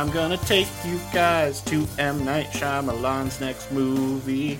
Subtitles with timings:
[0.00, 2.24] I'm gonna take you guys to M.
[2.24, 4.58] Night Shyamalan's next movie.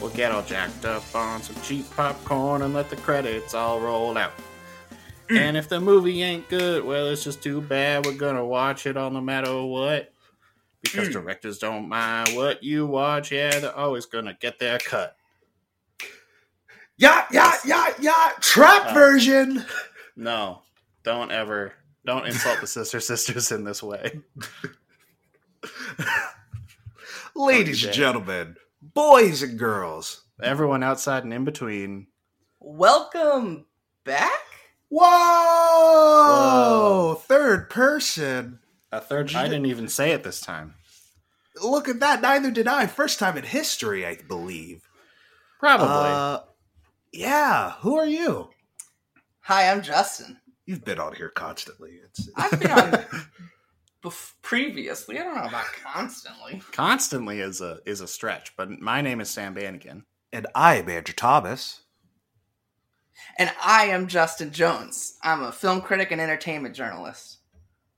[0.00, 4.16] We'll get all jacked up on some cheap popcorn and let the credits all roll
[4.16, 4.30] out.
[5.30, 8.06] and if the movie ain't good, well, it's just too bad.
[8.06, 10.12] We're gonna watch it all no matter what.
[10.80, 15.16] Because directors don't mind what you watch, yeah, they're always gonna get their cut.
[16.96, 18.30] Yeah, yeah, yeah, yeah.
[18.38, 19.64] Trap Uh, version.
[20.14, 20.62] No,
[21.02, 21.72] don't ever,
[22.08, 24.22] don't insult the sister sisters in this way.
[27.36, 30.24] Ladies and gentlemen, boys and girls.
[30.42, 32.06] Everyone outside and in between.
[32.60, 33.66] Welcome
[34.04, 34.30] back.
[34.88, 35.04] Whoa!
[37.12, 37.20] Whoa.
[37.26, 38.60] Third person.
[38.90, 39.34] A third.
[39.34, 40.76] I didn't even say it this time.
[41.62, 42.22] Look at that.
[42.22, 42.86] Neither did I.
[42.86, 44.88] First time in history, I believe.
[45.60, 45.88] Probably.
[45.88, 46.38] Uh,
[47.12, 47.72] yeah.
[47.80, 48.48] Who are you?
[49.40, 50.38] Hi, I'm Justin.
[50.68, 51.92] You've been on here constantly.
[52.04, 52.90] It's, I've been on
[54.04, 55.18] bef- previously.
[55.18, 56.60] I don't know about constantly.
[56.72, 60.04] Constantly is a is a stretch, but my name is Sam Bannigan.
[60.30, 61.80] and I am Andrew Thomas.
[63.38, 65.16] And I am Justin Jones.
[65.22, 67.38] I'm a film critic and entertainment journalist.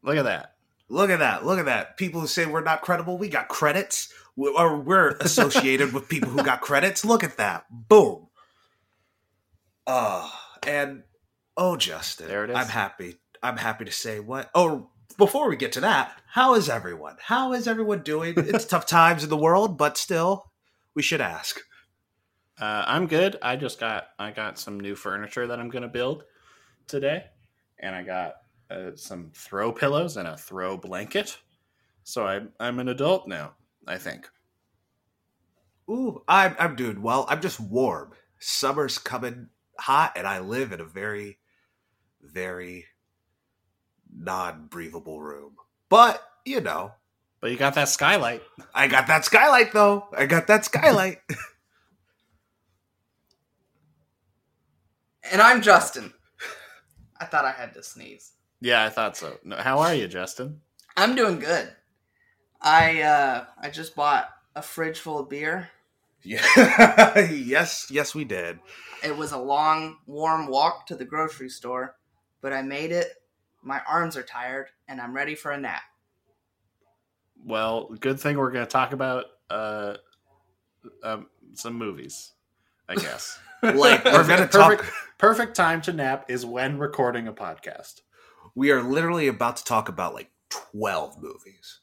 [0.05, 0.55] Look at that.
[0.89, 1.45] Look at that.
[1.45, 1.97] Look at that.
[1.97, 4.13] People who say we're not credible, we got credits.
[4.37, 7.05] We- Or we're associated with people who got credits.
[7.05, 7.65] Look at that.
[7.69, 8.29] Boom.
[9.89, 10.31] Uh,
[10.67, 11.03] and
[11.57, 12.29] oh, Justin.
[12.29, 12.57] There it is.
[12.57, 13.17] I'm happy.
[13.43, 14.51] I'm happy to say what.
[14.55, 17.17] Oh, before we get to that, how is everyone?
[17.21, 18.35] How is everyone doing?
[18.37, 20.51] It's tough times in the world, but still,
[20.95, 21.61] we should ask.
[22.61, 23.37] Uh, I'm good.
[23.43, 26.25] I just got I got some new furniture that I'm gonna build
[26.87, 27.25] today,
[27.79, 28.35] and I got
[28.71, 31.39] uh, some throw pillows and a throw blanket.
[32.05, 33.55] So I'm I'm an adult now.
[33.87, 34.29] I think.
[35.91, 37.27] Ooh, I'm I'm doing well.
[37.29, 38.13] I'm just warm.
[38.39, 39.49] Summer's coming
[39.79, 41.39] hot, and I live in a very,
[42.23, 42.87] very
[44.13, 45.53] non-breathable room.
[45.89, 46.93] But you know,
[47.41, 48.43] But you got that skylight.
[48.75, 50.09] I got that skylight though.
[50.17, 51.19] I got that skylight.
[55.31, 56.13] And I'm Justin.
[57.21, 58.33] I thought I had to sneeze.
[58.61, 59.39] Yeah, I thought so.
[59.45, 60.61] No, how are you, Justin?
[60.97, 61.71] I'm doing good.
[62.61, 65.69] I uh I just bought a fridge full of beer.
[66.23, 67.19] yeah.
[67.31, 68.59] yes, yes, we did.
[69.05, 71.97] It was a long, warm walk to the grocery store,
[72.41, 73.09] but I made it.
[73.63, 75.83] My arms are tired and I'm ready for a nap.
[77.45, 79.97] Well, good thing we're gonna talk about uh,
[81.03, 82.33] um, some movies.
[82.89, 83.39] I guess.
[83.63, 84.79] Like we're gonna talk.
[84.79, 88.01] perfect, perfect time to nap is when recording a podcast.
[88.55, 91.81] We are literally about to talk about like twelve movies.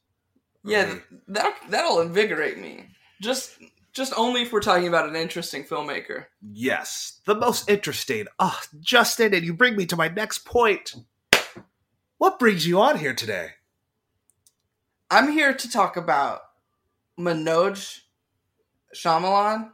[0.65, 1.01] Yeah, Right.
[1.27, 2.87] that that'll invigorate me.
[3.21, 3.59] Just
[3.97, 6.25] just only if we're talking about an interesting filmmaker.
[6.41, 8.27] Yes, the most interesting.
[8.39, 10.95] Ah, Justin, and you bring me to my next point.
[12.17, 13.49] What brings you on here today?
[15.09, 16.41] I'm here to talk about
[17.19, 17.99] Manoj
[18.95, 19.71] Shyamalan,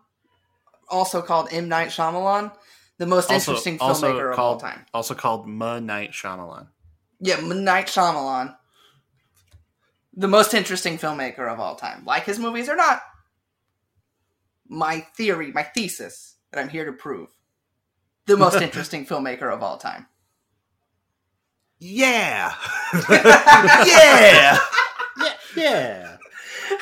[0.90, 2.52] also called M Night Shyamalan,
[2.98, 4.86] the most Also- interesting also filmmaker of all time.
[4.94, 6.68] Also called M Night Shyamalan.
[7.20, 8.56] Yeah, M Night Shyamalan,
[10.14, 12.04] the most interesting filmmaker of all time.
[12.06, 13.02] Like his movies or not,
[14.68, 17.30] my theory, my thesis that I'm here to prove,
[18.26, 20.08] the most interesting filmmaker of all time.
[21.80, 22.54] Yeah,
[23.10, 24.58] yeah.
[25.18, 26.18] Yeah, yeah.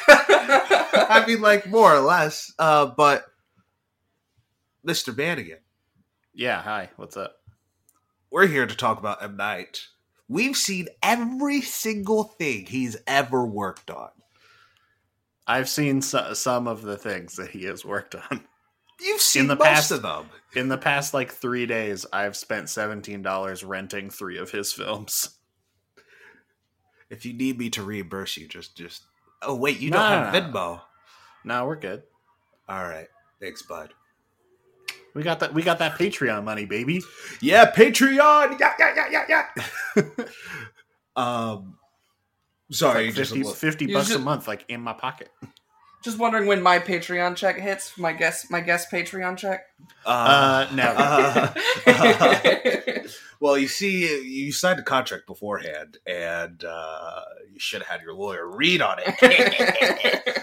[0.07, 2.53] I mean, like more or less.
[2.59, 3.25] Uh, but
[4.87, 5.15] Mr.
[5.15, 5.57] Bannigan,
[6.33, 6.61] Yeah.
[6.61, 6.89] Hi.
[6.97, 7.35] What's up?
[8.29, 9.87] we're here to talk about M Night.
[10.29, 14.09] We've seen every single thing he's ever worked on.
[15.51, 18.45] I've seen so, some of the things that he has worked on.
[19.01, 20.29] You've seen the most past- of them.
[20.55, 25.37] In the past like three days, I've spent seventeen dollars renting three of his films.
[27.09, 29.03] If you need me to reimburse you, just just.
[29.41, 30.39] Oh wait, you No, don't have no.
[30.51, 30.81] Venmo.
[31.43, 32.03] No, we're good.
[32.69, 33.07] All right,
[33.41, 33.93] thanks, bud.
[35.13, 35.53] We got that.
[35.53, 37.01] We got that Patreon money, baby.
[37.41, 38.59] Yeah, Patreon.
[38.59, 39.45] Yeah, yeah, yeah, yeah,
[39.97, 40.25] yeah.
[41.15, 41.77] um,
[42.71, 45.29] sorry, Like just a 50, little- 50 You bucks a month, like in my pocket.
[46.03, 47.95] Just wondering when my Patreon check hits.
[47.95, 49.65] My guest, my guest Patreon check.
[50.03, 50.95] Uh, never.
[50.97, 51.53] uh,
[53.39, 57.21] well, you see, you signed a contract beforehand, and uh,
[57.53, 60.39] you should have had your lawyer read on it.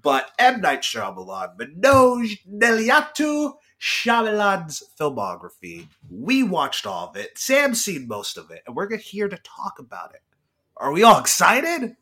[0.00, 5.88] but M Night Shyamalan, Manoj Nelliyattu Shyamalan's filmography.
[6.08, 7.36] We watched all of it.
[7.36, 10.20] Sam's seen most of it, and we're here to talk about it.
[10.76, 11.96] Are we all excited?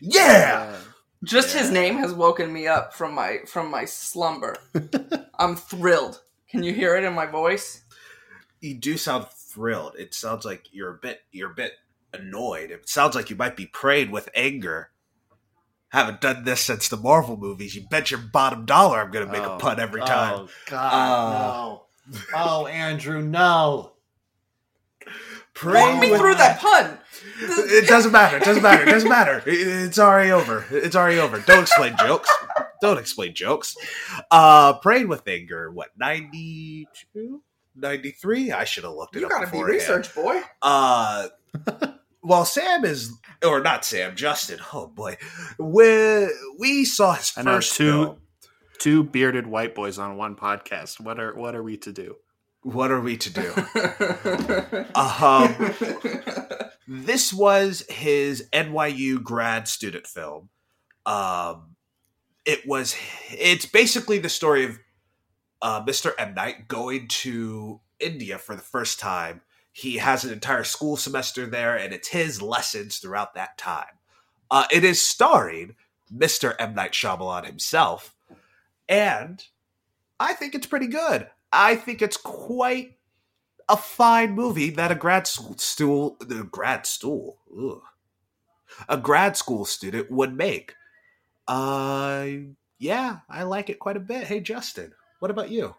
[0.00, 0.72] Yeah.
[0.74, 0.80] Uh,
[1.24, 4.56] Just his name has woken me up from my from my slumber.
[5.38, 6.20] I'm thrilled.
[6.50, 7.82] Can you hear it in my voice?
[8.60, 9.94] You do sound thrilled.
[9.98, 11.72] It sounds like you're a bit you're a bit
[12.12, 12.70] annoyed.
[12.70, 14.90] It sounds like you might be praying with anger.
[15.90, 17.76] Haven't done this since the Marvel movies.
[17.76, 20.34] You bet your bottom dollar I'm going to make Oh, a pun every time.
[20.40, 22.18] Oh God, no!
[22.34, 23.92] Oh, Andrew, no!
[25.54, 26.98] Praying Walk me with- through that pun.
[27.40, 28.36] It doesn't matter.
[28.38, 28.82] It doesn't matter.
[28.82, 29.42] It doesn't matter.
[29.46, 30.64] It's already over.
[30.70, 31.40] It's already over.
[31.40, 32.28] Don't explain jokes.
[32.80, 33.76] Don't explain jokes.
[34.30, 35.70] Uh, praying with anger.
[35.70, 37.42] What 92?
[37.76, 38.52] 93?
[38.52, 40.40] I should have looked it You up gotta be research, boy.
[40.62, 41.28] Uh,
[42.22, 43.12] well, Sam is,
[43.44, 44.60] or not Sam, Justin.
[44.72, 45.16] Oh boy,
[45.58, 46.28] we
[46.58, 48.16] we saw his I know first two film.
[48.78, 51.00] two bearded white boys on one podcast.
[51.00, 52.16] What are what are we to do?
[52.64, 53.52] What are we to do?
[54.96, 55.74] Um,
[56.86, 60.48] this was his NYU grad student film.
[61.04, 61.76] Um,
[62.44, 62.96] it was.
[63.30, 64.78] It's basically the story of
[65.62, 66.12] uh, Mr.
[66.18, 69.42] M Night going to India for the first time.
[69.72, 73.98] He has an entire school semester there, and it's his lessons throughout that time.
[74.50, 75.74] Uh, it is starring
[76.14, 76.54] Mr.
[76.58, 78.14] M Night Shyamalan himself,
[78.88, 79.44] and
[80.20, 81.28] I think it's pretty good.
[81.54, 82.98] I think it's quite
[83.68, 87.82] a fine movie that a grad school the grad stool, ugh,
[88.88, 90.74] a grad school student would make.
[91.48, 92.26] Uh,
[92.78, 94.26] yeah, I like it quite a bit.
[94.26, 95.74] Hey, Justin, what about you?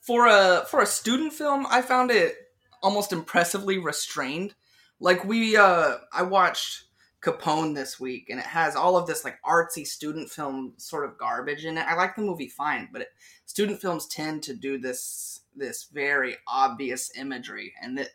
[0.00, 2.34] for a for a student film, I found it
[2.82, 4.54] almost impressively restrained.
[4.98, 6.84] Like we, uh I watched
[7.22, 11.18] Capone this week, and it has all of this like artsy student film sort of
[11.18, 11.86] garbage in it.
[11.86, 13.08] I like the movie fine, but it,
[13.46, 18.08] student films tend to do this this very obvious imagery, and that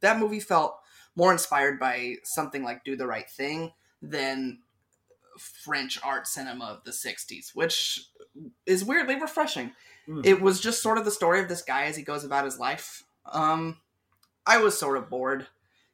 [0.00, 0.78] that movie felt
[1.14, 4.60] more inspired by something like Do the Right Thing than
[5.38, 8.08] French art cinema of the '60s, which
[8.66, 9.72] is weirdly refreshing
[10.08, 10.22] Hmm.
[10.24, 12.58] it was just sort of the story of this guy as he goes about his
[12.58, 13.04] life.
[13.26, 13.76] Um,
[14.46, 15.46] I was sort of bored.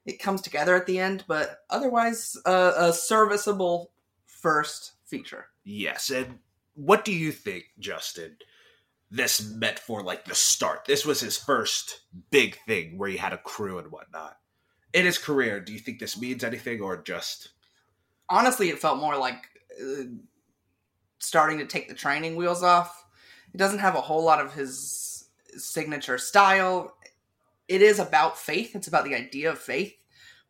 [0.04, 3.90] It comes together at the end, but otherwise, uh, a serviceable
[4.26, 5.46] first feature.
[5.64, 6.38] Yes, and
[6.74, 8.36] what do you think, Justin?
[9.10, 10.84] This meant for like the start.
[10.86, 14.38] This was his first big thing where he had a crew and whatnot.
[14.92, 17.50] In his career, do you think this means anything or just
[18.28, 19.44] Honestly, it felt more like
[19.80, 20.04] uh,
[21.18, 23.04] starting to take the training wheels off.
[23.52, 26.96] It doesn't have a whole lot of his signature style.
[27.68, 28.74] It is about faith.
[28.74, 29.94] It's about the idea of faith,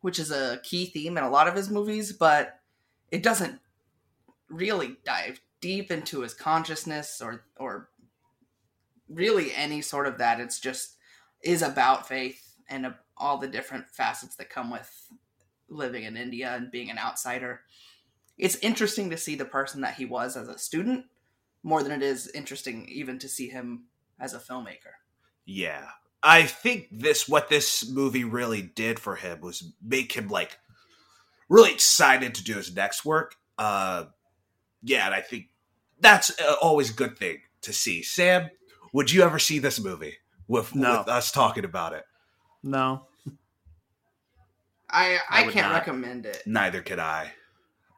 [0.01, 2.59] which is a key theme in a lot of his movies, but
[3.11, 3.59] it doesn't
[4.49, 7.89] really dive deep into his consciousness or or
[9.09, 10.39] really any sort of that.
[10.39, 10.95] It's just
[11.41, 14.91] is about faith and uh, all the different facets that come with
[15.69, 17.61] living in India and being an outsider.
[18.37, 21.05] It's interesting to see the person that he was as a student
[21.63, 23.85] more than it is interesting even to see him
[24.19, 24.95] as a filmmaker.
[25.45, 25.87] Yeah.
[26.27, 30.57] I think this what this movie really did for him was make him like
[31.49, 33.35] really excited to do his next work.
[33.57, 34.05] Uh
[34.81, 35.49] yeah, and I think
[35.99, 38.01] that's uh, always a good thing to see.
[38.03, 38.49] Sam,
[38.91, 40.17] would you ever see this movie
[40.47, 40.99] with, No.
[40.99, 42.03] with us talking about it?
[42.63, 43.05] No,
[44.89, 45.73] I I I, can't not.
[45.73, 46.43] recommend it.
[46.45, 47.31] Neither could I.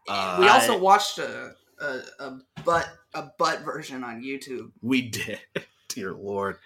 [0.07, 4.71] Uh, we also I- watched a, a a butt a butt version on YouTube.
[4.81, 5.39] We did.
[5.89, 6.57] Dear Lord.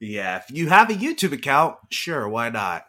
[0.00, 2.86] Yeah, if you have a YouTube account, sure, why not?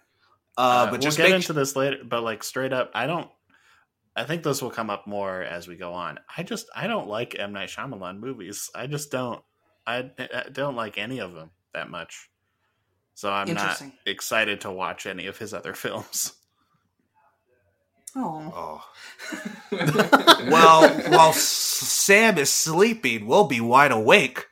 [0.58, 1.98] Uh, Uh, but we'll just get make into this later.
[2.04, 3.30] But like straight up, I don't.
[4.16, 6.20] I think this will come up more as we go on.
[6.38, 8.70] I just I don't like M Night Shyamalan movies.
[8.74, 9.42] I just don't.
[9.86, 12.30] I, I don't like any of them that much.
[13.14, 16.34] So I'm not excited to watch any of his other films.
[18.16, 18.82] Oh.
[19.72, 19.72] Oh.
[20.48, 24.46] Well, while Sam is sleeping, we'll be wide awake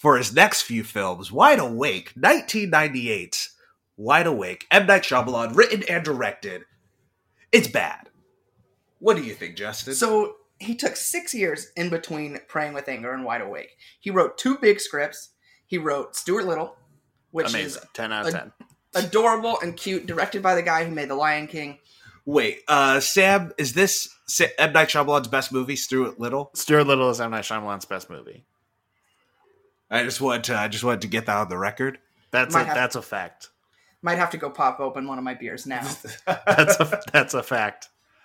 [0.00, 1.30] for his next few films.
[1.30, 3.50] Wide Awake, 1998.
[3.98, 4.86] Wide Awake, M.
[4.86, 6.62] Night Shyamalan, written and directed.
[7.52, 8.08] It's bad.
[8.98, 9.94] What do you think, Justin?
[9.94, 13.76] So he took six years in between Praying with Anger and Wide Awake.
[14.00, 15.30] He wrote two big scripts.
[15.66, 16.76] He wrote Stuart Little,
[17.30, 17.54] which is.
[17.54, 18.52] Amazing, ten out of ten.
[18.94, 21.78] is adorable and cute, directed by the guy who made The Lion King.
[22.24, 24.72] Wait, uh, Sam, is this Sa- M.
[24.72, 26.50] Night Shyamalan's best movie, Stuart Little?
[26.54, 28.44] Stuart Little is M Night Shyamalan's best movie.
[29.90, 31.98] I just wanted to, I just wanted to get that on the record.
[32.30, 33.48] That's a, Might have- that's a fact.
[34.02, 35.82] Might have to go pop open one of my beers now.
[36.46, 37.90] That's a that's a fact.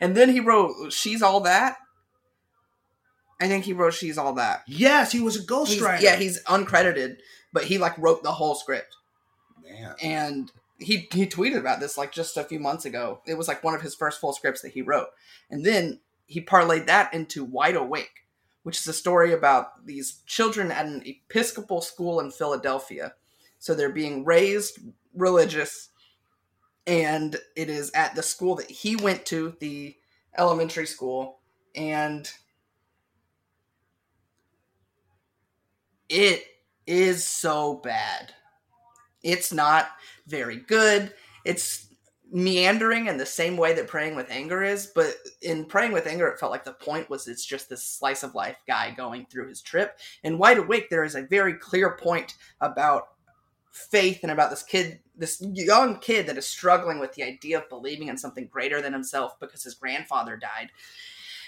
[0.00, 1.76] and then he wrote She's All That.
[3.40, 4.62] I think he wrote She's All That.
[4.66, 5.94] yes, he was a ghostwriter.
[5.94, 7.16] He's, yeah, he's uncredited,
[7.52, 8.94] but he like wrote the whole script.
[9.62, 9.94] man.
[10.02, 13.20] and he he tweeted about this like just a few months ago.
[13.26, 15.08] It was like one of his first full scripts that he wrote,
[15.50, 18.23] and then he parlayed that into Wide Awake,
[18.64, 23.14] which is a story about these children at an Episcopal school in Philadelphia.
[23.58, 24.80] So they're being raised
[25.14, 25.90] religious,
[26.86, 29.96] and it is at the school that he went to, the
[30.36, 31.38] elementary school,
[31.74, 32.30] and
[36.08, 36.44] it
[36.86, 38.34] is so bad.
[39.22, 39.88] It's not
[40.26, 41.14] very good.
[41.44, 41.86] It's
[42.34, 46.26] meandering in the same way that Praying with Anger is, but in Praying with Anger,
[46.26, 49.48] it felt like the point was it's just this slice of life guy going through
[49.48, 50.00] his trip.
[50.24, 53.10] In Wide Awake, there is a very clear point about
[53.70, 57.68] faith and about this kid, this young kid that is struggling with the idea of
[57.68, 60.70] believing in something greater than himself because his grandfather died.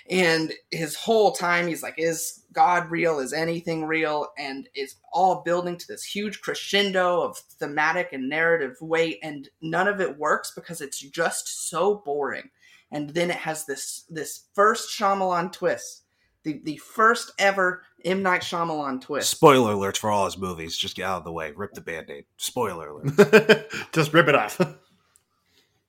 [0.08, 3.18] And his whole time, he's like, Is God real?
[3.18, 4.28] Is anything real?
[4.38, 9.18] And it's all building to this huge crescendo of thematic and narrative weight.
[9.22, 12.50] And none of it works because it's just so boring.
[12.92, 16.04] And then it has this this first Shyamalan twist,
[16.44, 18.22] the, the first ever M.
[18.22, 19.28] Night Shyamalan twist.
[19.30, 20.76] Spoiler alerts for all his movies.
[20.76, 21.50] Just get out of the way.
[21.50, 22.26] Rip the band aid.
[22.36, 23.70] Spoiler alert.
[23.92, 24.60] Just rip it off.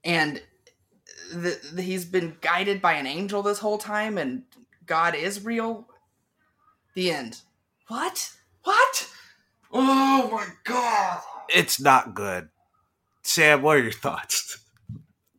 [0.03, 0.41] and
[1.31, 4.43] the, the, he's been guided by an angel this whole time, and
[4.85, 5.87] God is real.
[6.93, 7.41] The end.
[7.87, 8.31] What?
[8.63, 9.09] What?
[9.71, 11.21] Oh my god!
[11.49, 12.49] it's not good.
[13.23, 14.57] Sam, what are your thoughts?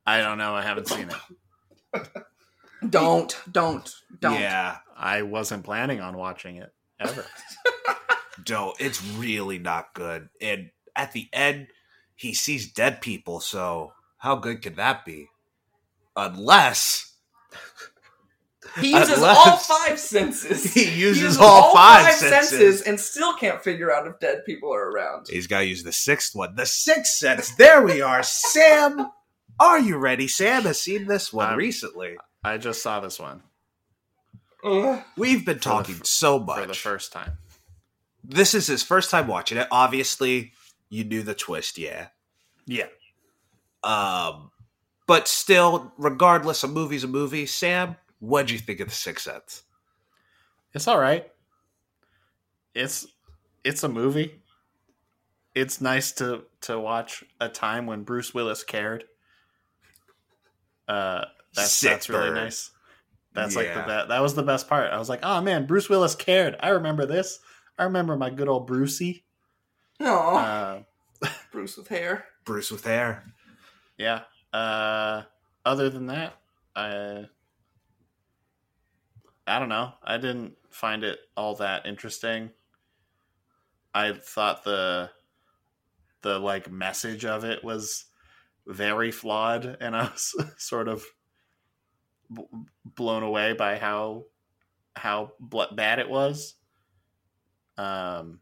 [0.07, 0.55] I don't know.
[0.55, 2.09] I haven't seen it.
[2.89, 4.39] Don't, don't, don't.
[4.39, 4.77] Yeah.
[4.97, 7.25] I wasn't planning on watching it ever.
[8.49, 10.29] No, it's really not good.
[10.41, 11.67] And at the end,
[12.15, 15.29] he sees dead people, so how good could that be?
[16.19, 17.13] Unless
[18.81, 20.65] He uses Unless- all five senses.
[20.75, 22.49] he He uses all, five, senses.
[22.51, 25.27] senses and still can't figure out if dead people are around.
[25.31, 26.55] He's got to use the sixth one.
[26.55, 27.55] The sixth sense.
[27.57, 28.23] There we are.
[28.23, 29.11] Sam,
[29.59, 30.29] are you ready?
[30.29, 32.17] Sam has seen this one I'm- recently.
[32.45, 33.43] I just saw this one
[34.65, 35.03] Ugh.
[35.17, 36.61] We've been talking f- so much.
[36.61, 37.39] for the first time.
[38.25, 39.67] This is his first time watching it.
[39.71, 40.53] Obviously,
[40.89, 42.09] you knew the twist, yeah.
[42.67, 42.87] Yeah.
[43.83, 44.51] Um,
[45.09, 47.47] but still, regardless, a movie's a movie.
[47.47, 49.65] Sam, what'd you think of the Sixth Sense?
[50.73, 51.27] It's all right.
[52.75, 53.09] It's
[53.65, 54.41] it's a movie.
[55.55, 59.05] It's nice to to watch a time when Bruce Willis cared.
[60.87, 61.25] Uh,
[61.55, 62.35] that's Sick that's really burn.
[62.35, 62.71] nice.
[63.35, 64.03] That's like the Yeah.
[64.05, 64.93] be- that was the best part.
[64.93, 66.57] I was like, oh man, Bruce Willis cared.
[66.61, 67.41] I remember this.
[67.79, 69.25] I remember my good old Brucey.
[70.01, 70.37] Aw,
[71.23, 72.27] Uh, Bruce with hair.
[72.45, 73.25] Bruce with hair.
[73.97, 74.23] yeah.
[74.53, 75.23] Uh,
[75.65, 76.35] other than that,
[76.75, 77.27] I
[79.47, 79.93] I don't know.
[80.03, 82.51] I didn't find it all that interesting.
[83.95, 85.11] I thought the
[86.23, 88.05] the like message of it was
[88.67, 91.05] very flawed, and I was sort of
[92.33, 92.45] b-
[92.85, 94.27] blown away by how
[94.97, 96.55] how bl- bad it was.
[97.77, 98.41] Um,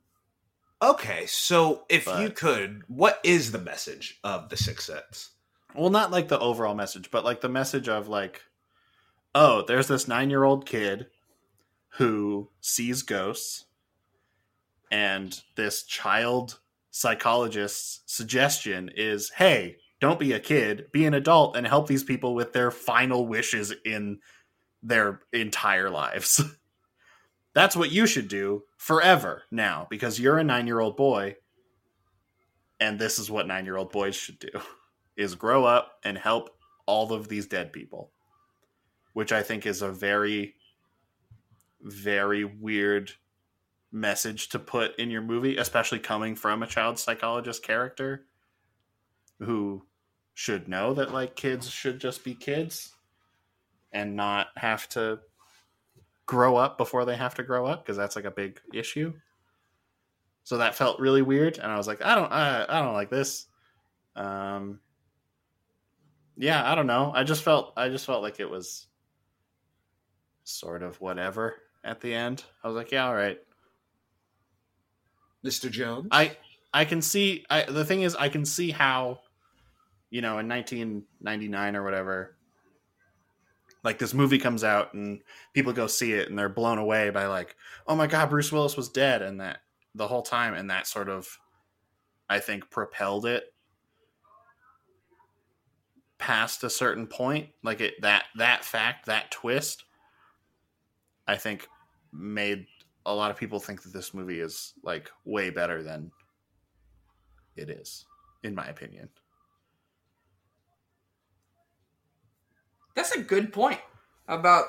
[0.82, 5.30] Okay, so if you could, what is the message of the Sixth Sense?
[5.76, 8.42] Well not like the overall message but like the message of like
[9.34, 11.06] oh there's this nine year old kid
[11.98, 13.66] who sees ghosts
[14.90, 21.66] and this child psychologist's suggestion is hey don't be a kid be an adult and
[21.66, 24.18] help these people with their final wishes in
[24.86, 26.42] their entire lives.
[27.54, 31.36] That's what you should do forever now because you're a nine year old boy
[32.78, 34.50] and this is what nine year old boys should do
[35.16, 36.50] is grow up and help
[36.86, 38.10] all of these dead people
[39.12, 40.54] which i think is a very
[41.82, 43.10] very weird
[43.92, 48.26] message to put in your movie especially coming from a child psychologist character
[49.38, 49.82] who
[50.34, 52.92] should know that like kids should just be kids
[53.92, 55.18] and not have to
[56.26, 59.12] grow up before they have to grow up because that's like a big issue.
[60.44, 63.10] So that felt really weird and i was like i don't i, I don't like
[63.10, 63.46] this.
[64.14, 64.80] Um
[66.36, 68.86] yeah i don't know i just felt i just felt like it was
[70.44, 73.38] sort of whatever at the end i was like yeah all right
[75.44, 75.70] Mr.
[75.70, 76.08] Jones?
[76.10, 76.36] i
[76.72, 79.20] i can see i the thing is i can see how
[80.10, 82.36] you know in 1999 or whatever
[83.82, 85.20] like this movie comes out and
[85.54, 88.76] people go see it and they're blown away by like oh my god bruce willis
[88.76, 89.60] was dead and that
[89.94, 91.38] the whole time and that sort of
[92.28, 93.54] i think propelled it
[96.18, 99.84] past a certain point like it that that fact that twist
[101.26, 101.68] i think
[102.12, 102.66] made
[103.04, 106.10] a lot of people think that this movie is like way better than
[107.54, 108.06] it is
[108.42, 109.08] in my opinion
[112.96, 113.78] That's a good point
[114.26, 114.64] about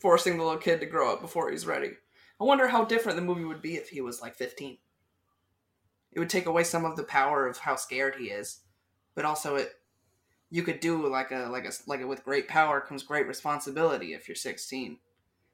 [0.00, 1.92] forcing the little kid to grow up before he's ready.
[2.40, 4.78] I wonder how different the movie would be if he was like 15.
[6.12, 8.60] It would take away some of the power of how scared he is,
[9.14, 9.72] but also it
[10.50, 14.14] you could do like a like a like a, with great power comes great responsibility
[14.14, 14.98] if you're 16.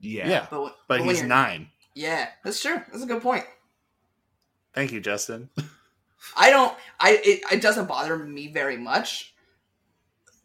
[0.01, 0.29] Yeah.
[0.29, 0.47] Yeah.
[0.51, 1.69] But when- But when he's you're- nine.
[1.95, 2.83] Yeah, that's true.
[2.91, 3.45] That's a good point.
[4.75, 5.49] Thank you, Justin.
[6.37, 6.77] I don't.
[6.99, 9.35] I it, it doesn't bother me very much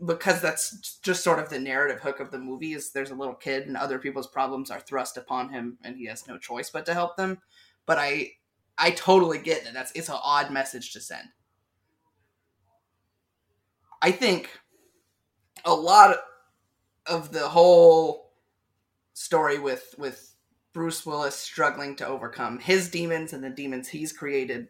[0.06, 2.74] because that's just sort of the narrative hook of the movie.
[2.74, 6.06] Is there's a little kid and other people's problems are thrust upon him and he
[6.06, 7.40] has no choice but to help them.
[7.86, 8.34] But I
[8.78, 9.74] I totally get that.
[9.74, 11.30] That's it's an odd message to send.
[14.02, 14.50] I think
[15.66, 16.18] a lot
[17.06, 18.32] of the whole
[19.14, 20.34] story with with
[20.74, 24.70] Bruce Willis struggling to overcome his demons and the demons he's created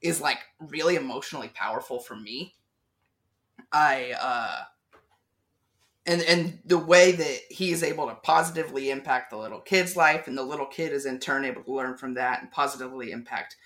[0.00, 2.54] is like really emotionally powerful for me.
[3.72, 4.64] I uh
[6.06, 10.28] and and the way that he is able to positively impact the little kid's life
[10.28, 13.56] and the little kid is in turn able to learn from that and positively impact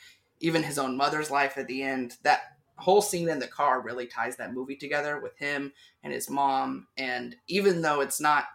[0.40, 4.06] even his own mother's life at the end that whole scene in the car really
[4.06, 6.86] ties that movie together with him and his mom.
[6.96, 8.46] And even though it's not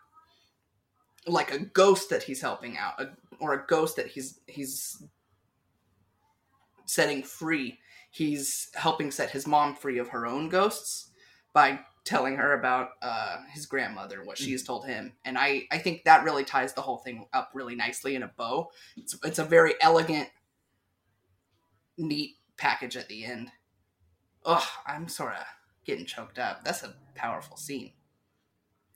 [1.28, 5.02] like a ghost that he's helping out a, or a ghost that he's he's
[6.86, 7.80] setting free
[8.12, 11.10] he's helping set his mom free of her own ghosts
[11.52, 15.14] by telling her about uh, his grandmother and what she has told him.
[15.26, 18.32] And I, I think that really ties the whole thing up really nicely in a
[18.38, 18.70] bow.
[18.98, 20.30] It's, it's a very elegant
[21.98, 23.50] neat package at the end
[24.46, 25.44] Ugh, i'm sort of
[25.86, 27.92] getting choked up that's a powerful scene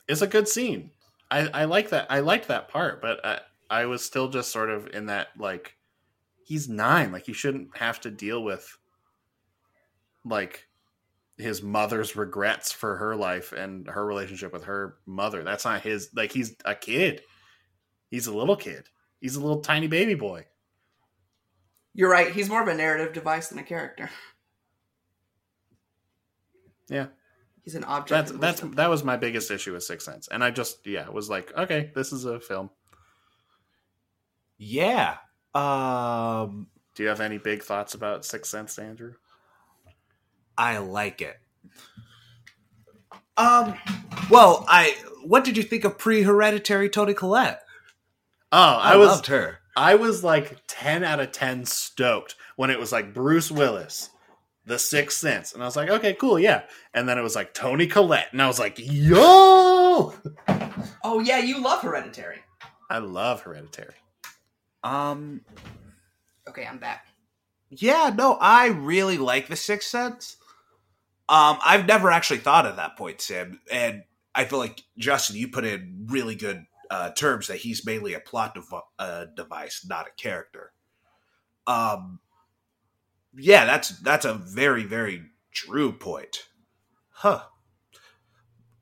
[0.08, 0.92] It's a good scene.
[1.30, 2.08] I, I like that.
[2.10, 5.76] I liked that part, but I, I was still just sort of in that like
[6.46, 7.12] he's nine.
[7.12, 8.66] Like he shouldn't have to deal with
[10.24, 10.68] like
[11.38, 15.44] his mother's regrets for her life and her relationship with her mother.
[15.44, 16.10] That's not his.
[16.16, 17.22] Like he's a kid.
[18.10, 18.88] He's a little kid.
[19.20, 20.46] He's a little tiny baby boy.
[21.94, 24.10] you're right he's more of a narrative device than a character
[26.90, 27.08] Yeah.
[27.64, 28.76] he's an object That's that's wisdom.
[28.76, 31.92] that was my biggest issue with Sixth Sense, and I just yeah was like, okay,
[31.96, 32.70] this is a film.
[34.58, 35.18] Yeah.
[35.54, 39.14] Um, Do you have any big thoughts about Sixth Sense, Andrew?
[40.58, 41.38] I like it.
[43.38, 43.76] Um,
[44.30, 47.62] well, I what did you think of pre-hereditary Toni Collette?
[48.52, 49.60] Oh, I, I, was loved her.
[49.76, 54.10] I was like 10 out of 10 stoked when it was like Bruce Willis,
[54.68, 55.54] The Sixth Sense.
[55.54, 56.64] And I was like, okay, cool, yeah.
[56.94, 58.28] And then it was like Toni Collette.
[58.32, 60.14] And I was like, yo!
[61.04, 62.38] oh yeah you love hereditary
[62.90, 63.96] I love Hereditary.
[64.84, 65.42] Um,
[66.48, 67.08] okay i'm back
[67.70, 70.38] yeah, no, I really like The Sixth Sense.
[71.30, 74.04] Um, I've never actually thought of that point, Sam, and
[74.34, 78.22] I feel like Justin, you put in really good uh, terms that he's mainly a
[78.22, 80.72] plot dev- uh, device, not a character.
[81.66, 82.20] Um,
[83.36, 85.22] yeah, that's that's a very very
[85.54, 86.48] true point.
[87.10, 87.44] Huh.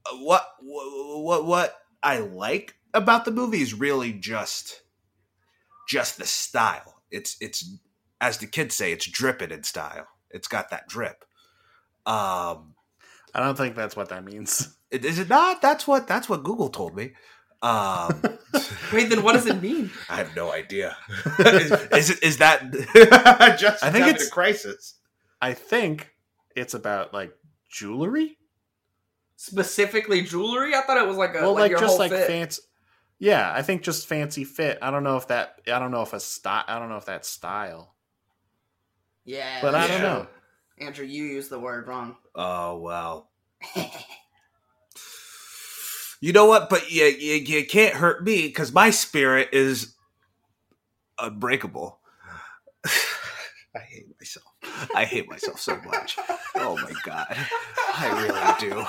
[0.06, 4.82] Uh, What what what I like about the movie is really just
[5.88, 7.02] just the style.
[7.12, 7.70] It's it's
[8.22, 10.08] as the kids say, it's dripping in style.
[10.32, 11.26] It's got that drip.
[12.06, 12.76] Um,
[13.34, 14.78] I don't think that's what that means.
[14.92, 15.62] Is it not?
[15.62, 17.14] That's what that's what Google told me.
[17.62, 18.22] Um,
[18.94, 20.96] wait then what does it mean I have no idea.
[21.39, 22.62] is, is it is that?
[23.82, 24.96] I think it's- a crisis.
[25.41, 26.10] I think
[26.56, 27.34] it's about like
[27.70, 28.38] jewelry.
[29.36, 32.12] specifically jewelry i thought it was like a well, like, like, your just whole like
[32.12, 32.28] fit.
[32.28, 32.62] fancy.
[33.20, 34.78] Yeah, I think just fancy fit.
[34.82, 35.62] I don't know if that.
[35.68, 36.65] I don't know if a style.
[36.68, 37.96] I don't know if that's style.
[39.24, 40.08] yeah But I that's don't Yeah.
[40.13, 40.28] know.
[40.88, 43.30] andrew you used the word wrong Oh well.
[46.26, 46.72] You know what?
[46.72, 49.94] But you you, you can't hurt me because my spirit is
[51.20, 52.00] unbreakable.
[53.76, 54.48] I hate myself.
[54.96, 56.18] I hate myself so much.
[56.56, 58.84] Oh my god, I really do.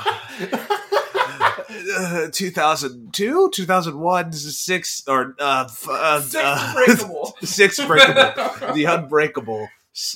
[1.95, 7.37] Uh, 2002, 2001, six or uh, uh, Six uh, breakable.
[7.43, 9.69] six breakable, the unbreakable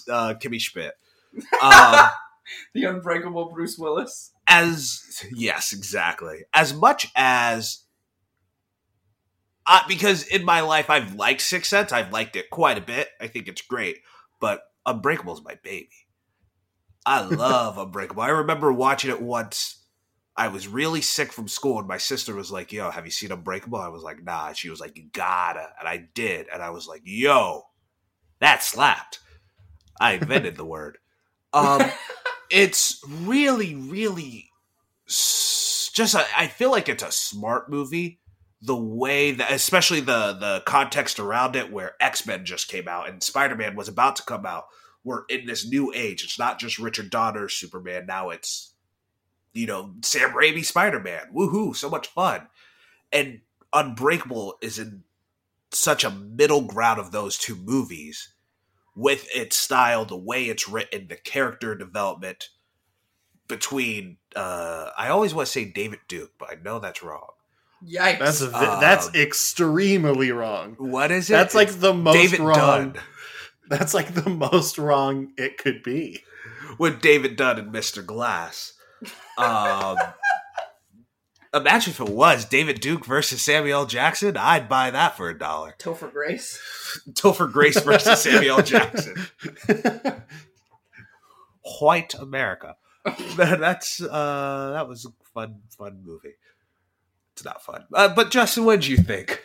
[0.08, 0.94] uh, Kimmy Schmidt.
[1.60, 2.08] Um,
[2.74, 6.40] the unbreakable bruce willis as yes, exactly.
[6.52, 7.84] As much as
[9.64, 13.08] uh, because in my life I've liked Six Sense, I've liked it quite a bit.
[13.20, 13.98] I think it's great,
[14.40, 15.88] but Unbreakable is my baby.
[17.06, 18.22] I love Unbreakable.
[18.22, 19.76] I remember watching it once.
[20.36, 23.30] I was really sick from school, and my sister was like, "Yo, have you seen
[23.30, 26.70] Unbreakable?" I was like, "Nah." She was like, "You gotta," and I did, and I
[26.70, 27.62] was like, "Yo,
[28.40, 29.20] that slapped."
[30.00, 30.98] I invented the word.
[31.52, 31.82] Um,
[32.50, 34.50] it's really, really
[35.06, 36.14] just.
[36.14, 38.20] A, I feel like it's a smart movie.
[38.62, 43.08] The way that, especially the the context around it, where X Men just came out
[43.08, 44.66] and Spider Man was about to come out.
[45.02, 46.22] We're in this new age.
[46.24, 48.04] It's not just Richard Donner Superman.
[48.06, 48.74] Now it's
[49.52, 51.22] you know, Sam Raimi Spider Man.
[51.34, 52.48] Woohoo, so much fun.
[53.12, 53.40] And
[53.72, 55.02] Unbreakable is in
[55.72, 58.32] such a middle ground of those two movies
[59.00, 62.48] with its style, the way it's written, the character development
[63.48, 67.30] between uh I always want to say David Duke, but I know that's wrong.
[67.84, 68.18] Yikes!
[68.18, 70.74] That's a, vi- Um, that's extremely wrong.
[70.78, 71.32] What is it?
[71.32, 72.56] That's like the most David wrong.
[72.92, 72.94] Dunn.
[73.70, 76.24] That's like the most wrong it could be.
[76.76, 78.04] with David Dunn and Mr.
[78.04, 78.72] Glass.
[79.38, 79.96] Um,
[81.52, 83.86] imagine if it was David Duke versus Samuel L.
[83.86, 84.36] Jackson.
[84.36, 85.74] I'd buy that for a dollar.
[85.78, 86.58] Topher Grace.
[87.10, 88.62] Topher Grace versus Samuel L.
[88.62, 89.16] Jackson.
[91.80, 92.76] White America.
[93.36, 96.34] That's uh, that was a fun, fun movie.
[97.32, 99.42] It's not fun, uh, but Justin, what did you think?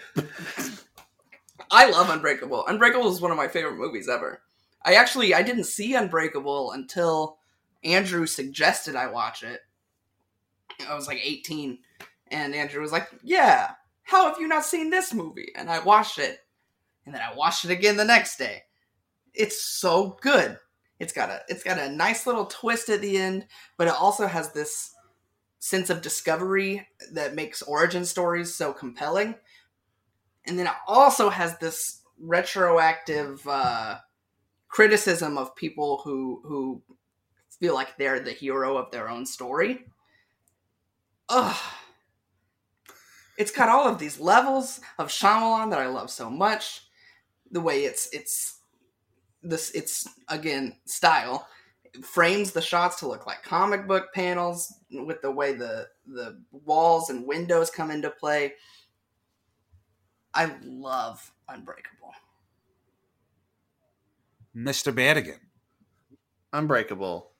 [1.72, 2.65] I love Unbreakable.
[2.68, 4.41] Unbreakable is one of my favorite movies ever.
[4.84, 7.38] I actually I didn't see Unbreakable until
[7.84, 9.62] Andrew suggested I watch it.
[10.88, 11.80] I was like 18
[12.28, 13.72] and Andrew was like, "Yeah,
[14.04, 16.40] how have you not seen this movie?" And I watched it.
[17.06, 18.64] And then I watched it again the next day.
[19.34, 20.58] It's so good.
[21.00, 24.28] It's got a it's got a nice little twist at the end, but it also
[24.28, 24.92] has this
[25.60, 29.36] sense of discovery that makes origin stories so compelling
[30.48, 33.98] and then it also has this retroactive uh,
[34.68, 36.82] criticism of people who who
[37.60, 39.86] feel like they're the hero of their own story.
[41.30, 41.56] Ugh.
[43.38, 46.84] It's got all of these levels of Shyamalan that I love so much.
[47.52, 48.60] The way it's it's
[49.43, 51.48] this it's again style
[51.84, 56.41] It frames the shots to look like comic book panels with the way the the
[56.52, 58.54] walls and windows come into play.
[60.34, 62.12] I love Unbreakable.
[64.56, 64.93] Mr.
[64.95, 65.39] Bannigan.
[66.54, 67.32] Unbreakable.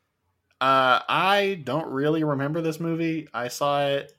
[0.62, 3.28] Uh, I don't really remember this movie.
[3.34, 4.14] I saw it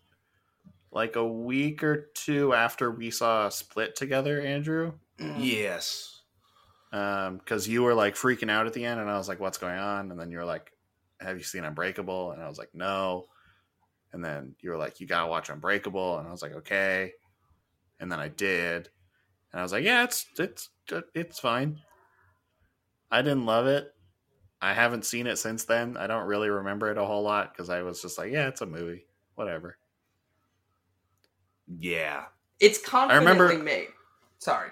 [0.97, 4.95] like a week or two after we saw Split together, Andrew.
[5.19, 5.35] Mm.
[5.39, 6.23] Yes.
[6.91, 9.59] Um, because you were like freaking out at the end, and I was like, "What's
[9.59, 10.73] going on?" And then you were like,
[11.21, 13.27] "Have you seen Unbreakable?" And I was like, "No."
[14.13, 17.13] And then you were like, "You gotta watch Unbreakable," and I was like, "Okay."
[18.01, 18.89] And then I did,
[19.53, 20.71] and I was like, "Yeah, it's it's
[21.15, 21.79] it's fine."
[23.11, 23.93] I didn't love it.
[24.63, 25.99] I haven't seen it since then.
[25.99, 28.63] I don't really remember it a whole lot because I was just like, "Yeah, it's
[28.63, 29.05] a movie,
[29.35, 29.77] whatever."
[31.67, 32.25] Yeah.
[32.61, 33.89] It's confidently remember- made.
[34.39, 34.71] Sorry.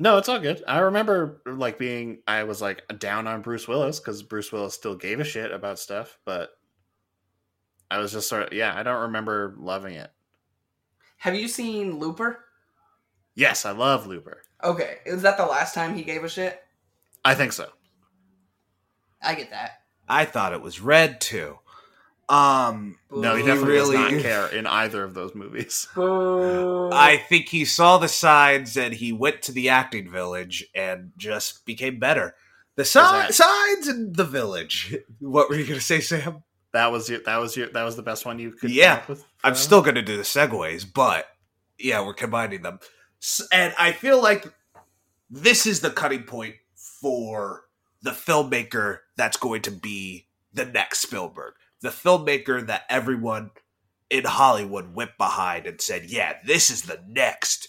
[0.00, 0.62] No, it's all good.
[0.68, 4.94] I remember like being I was like down on Bruce Willis because Bruce Willis still
[4.94, 6.50] gave a shit about stuff, but
[7.90, 10.10] I was just sort of yeah, I don't remember loving it.
[11.18, 12.44] Have you seen Looper?
[13.34, 14.42] Yes, I love Looper.
[14.62, 16.60] Okay, is that the last time he gave a shit?
[17.24, 17.68] I think so.
[19.20, 19.82] I get that.
[20.08, 21.58] I thought it was red too.
[22.28, 23.48] Um, No, he Boo.
[23.48, 25.88] definitely really- does not care in either of those movies.
[25.96, 31.64] I think he saw the signs and he went to the acting village and just
[31.64, 32.34] became better.
[32.76, 34.94] The si- that- signs in the village.
[35.20, 36.42] What were you going to say, Sam?
[36.72, 39.24] That was your that was your that was the best one you could Yeah, with.
[39.42, 41.26] I'm still going to do the segues, but
[41.78, 42.78] yeah, we're combining them.
[43.50, 44.46] And I feel like
[45.30, 47.64] this is the cutting point for
[48.02, 51.54] the filmmaker that's going to be the next Spielberg.
[51.80, 53.50] The filmmaker that everyone
[54.10, 57.68] in Hollywood went behind and said, "Yeah, this is the next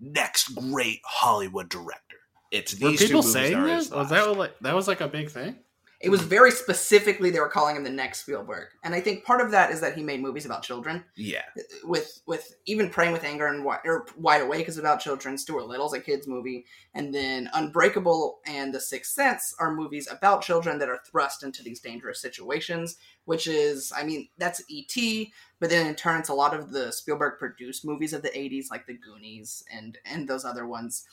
[0.00, 2.16] next great Hollywood director."
[2.50, 3.90] It's were these two people movies saying that?
[3.90, 5.58] Was that like that was like a big thing?
[6.02, 9.40] It was very specifically they were calling him the next Spielberg, and I think part
[9.40, 11.04] of that is that he made movies about children.
[11.14, 11.42] Yeah,
[11.84, 15.38] With with even Praying with Anger and or Wide Awake is about children.
[15.38, 20.42] Stuart Little's a kids movie, and then Unbreakable and The Sixth Sense are movies about
[20.42, 22.96] children that are thrust into these dangerous situations.
[23.24, 25.32] Which is, I mean, that's E.T.
[25.60, 28.66] But then in turn, it's a lot of the Spielberg produced movies of the '80s,
[28.72, 31.06] like The Goonies and and those other ones.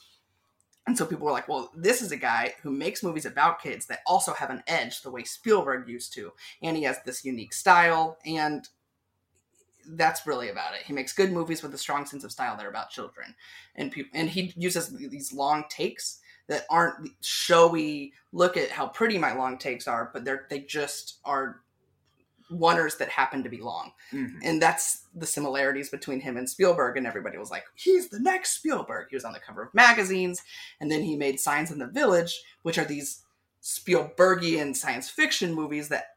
[0.88, 3.86] And so people were like, well, this is a guy who makes movies about kids
[3.88, 6.32] that also have an edge the way Spielberg used to.
[6.64, 8.18] And he has this unique style.
[8.26, 8.68] And
[9.92, 10.82] that's really about it.
[10.86, 13.36] He makes good movies with a strong sense of style that are about children.
[13.76, 19.18] And, peop and he uses these long takes that aren't showy, look at how pretty
[19.18, 21.62] my long takes are, but they're, they just are
[22.52, 24.40] oneers that happen to be long Mhm.
[24.44, 26.98] and that's the similarities between him and Spielberg.
[26.98, 30.42] And everybody was like, "He's the next Spielberg." He was on the cover of magazines,
[30.80, 33.24] and then he made Signs in the Village, which are these
[33.62, 36.16] Spielbergian science fiction movies that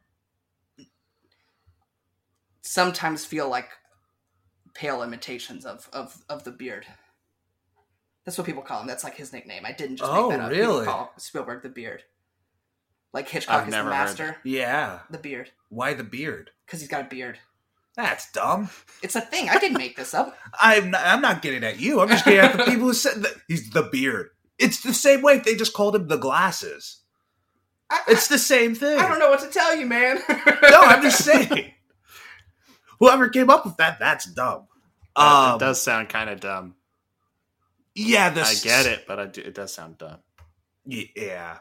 [2.62, 3.70] sometimes feel like
[4.74, 6.86] pale imitations of of of the beard.
[8.24, 8.86] That's what people call him.
[8.86, 9.66] That's like his nickname.
[9.66, 10.50] I didn't just Oh, make that up.
[10.52, 10.80] really?
[10.80, 12.04] People call Spielberg the beard.
[13.12, 14.36] Like Hitchcock I've is the never heard master.
[14.44, 15.00] Yeah.
[15.10, 16.50] The beard, Why the beard?
[16.66, 17.38] because he's got a beard.
[17.94, 18.70] That's dumb.
[19.02, 19.50] It's a thing.
[19.50, 20.34] I didn't make this up.
[20.60, 22.00] I'm not, I'm not getting at you.
[22.00, 24.30] I'm just getting at the people who said that he's the beard.
[24.58, 27.00] It's the same way they just called him the glasses.
[27.90, 28.98] I, It's the same thing.
[28.98, 30.20] I, I don't know what to tell you, man.
[30.62, 31.72] No, I'm just saying.
[32.98, 34.68] Whoever came up with that, that's dumb.
[35.16, 36.76] That- Um, it does sound kind of dumb.
[37.94, 40.16] Yeah, the I get it, but I do, it does sound dumb.
[40.86, 41.58] Yeah.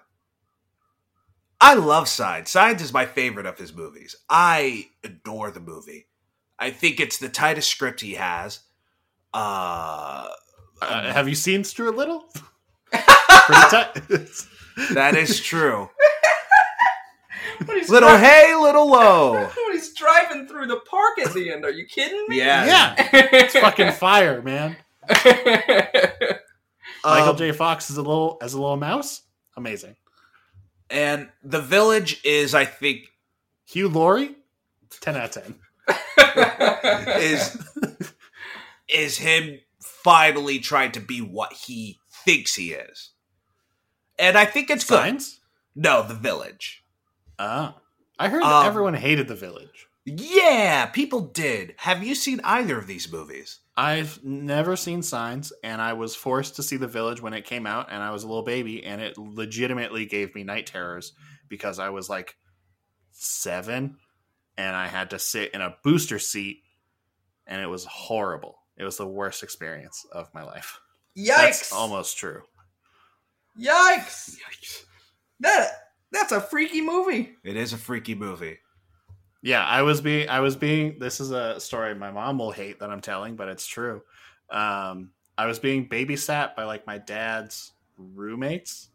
[1.63, 2.49] I love Signs.
[2.49, 4.15] Signs is my favorite of his movies.
[4.29, 6.07] I adore the movie.
[6.57, 8.59] I think it's the tightest script he has.
[9.33, 10.27] Uh,
[10.81, 12.25] Uh, have you seen Stuart Little?
[12.91, 13.93] Pretty tight.
[14.93, 15.89] that is true.
[17.67, 19.33] Little dri- hey, little low.
[19.55, 22.37] When he's driving through the park at the end, are you kidding me?
[22.39, 22.65] Yeah.
[22.65, 24.75] yeah, it's fucking fire, man.
[27.03, 27.51] Michael Um, J.
[27.51, 29.21] Fox is a little as a little mouse.
[29.57, 29.95] Amazing.
[30.91, 33.11] And The Village is, I think,
[33.65, 34.35] Hugh Laurie,
[34.99, 35.55] ten out of ten.
[37.21, 37.57] is
[38.87, 43.11] is him finally trying to be what he thinks he is.
[44.19, 45.21] And I think it's good.
[45.75, 46.83] No, The Village.
[47.39, 47.75] Ah,
[48.19, 49.87] I heard Um, everyone hated The Village.
[50.05, 51.75] Yeah, people did.
[51.77, 53.59] Have you seen either of these movies?
[53.77, 57.67] I've never seen Signs, and I was forced to see The Village when it came
[57.67, 61.13] out, and I was a little baby, and it legitimately gave me night terrors
[61.49, 62.35] because I was like
[63.11, 63.97] seven,
[64.57, 66.63] and I had to sit in a booster seat,
[67.45, 68.55] and it was horrible.
[68.77, 70.79] It was the worst experience of my life.
[71.17, 71.35] Yikes!
[71.37, 72.41] That's almost true.
[73.59, 74.37] Yikes!
[75.39, 75.71] That
[76.11, 77.35] that's a freaky movie.
[77.43, 78.57] It is a freaky movie.
[79.41, 82.79] Yeah, I was being I was being this is a story my mom will hate
[82.79, 84.03] that I'm telling, but it's true.
[84.49, 88.89] Um I was being babysat by like my dad's roommates.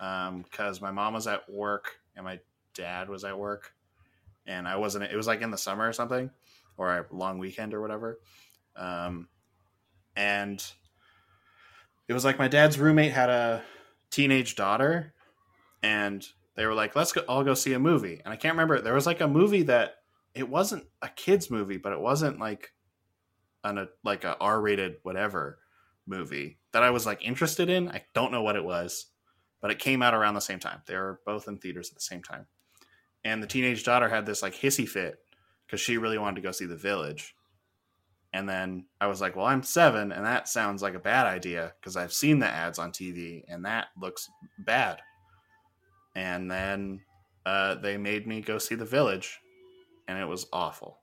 [0.00, 2.40] Um cuz my mom was at work and my
[2.74, 3.74] dad was at work
[4.46, 6.30] and I wasn't it was like in the summer or something
[6.76, 8.20] or a long weekend or whatever.
[8.76, 9.28] Um
[10.16, 10.62] and
[12.08, 13.62] it was like my dad's roommate had a
[14.10, 15.14] teenage daughter
[15.82, 18.80] and they were like, "Let's go, all go see a movie." And I can't remember.
[18.80, 19.96] There was like a movie that
[20.34, 22.72] it wasn't a kids movie, but it wasn't like
[23.64, 25.58] an a, like a R-rated whatever
[26.06, 27.88] movie that I was like interested in.
[27.88, 29.06] I don't know what it was,
[29.60, 30.82] but it came out around the same time.
[30.86, 32.46] They were both in theaters at the same time.
[33.24, 35.18] And the teenage daughter had this like hissy fit
[35.66, 37.36] because she really wanted to go see The Village.
[38.34, 41.74] And then I was like, "Well, I'm seven, and that sounds like a bad idea
[41.78, 45.02] because I've seen the ads on TV, and that looks bad."
[46.14, 47.00] And then
[47.46, 49.40] uh, they made me go see the village
[50.08, 50.98] and it was awful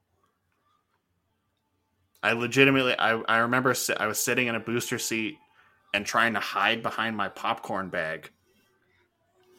[2.22, 5.36] i legitimately i, I remember si- i was sitting in a booster seat
[5.94, 8.30] and trying to hide behind my popcorn bag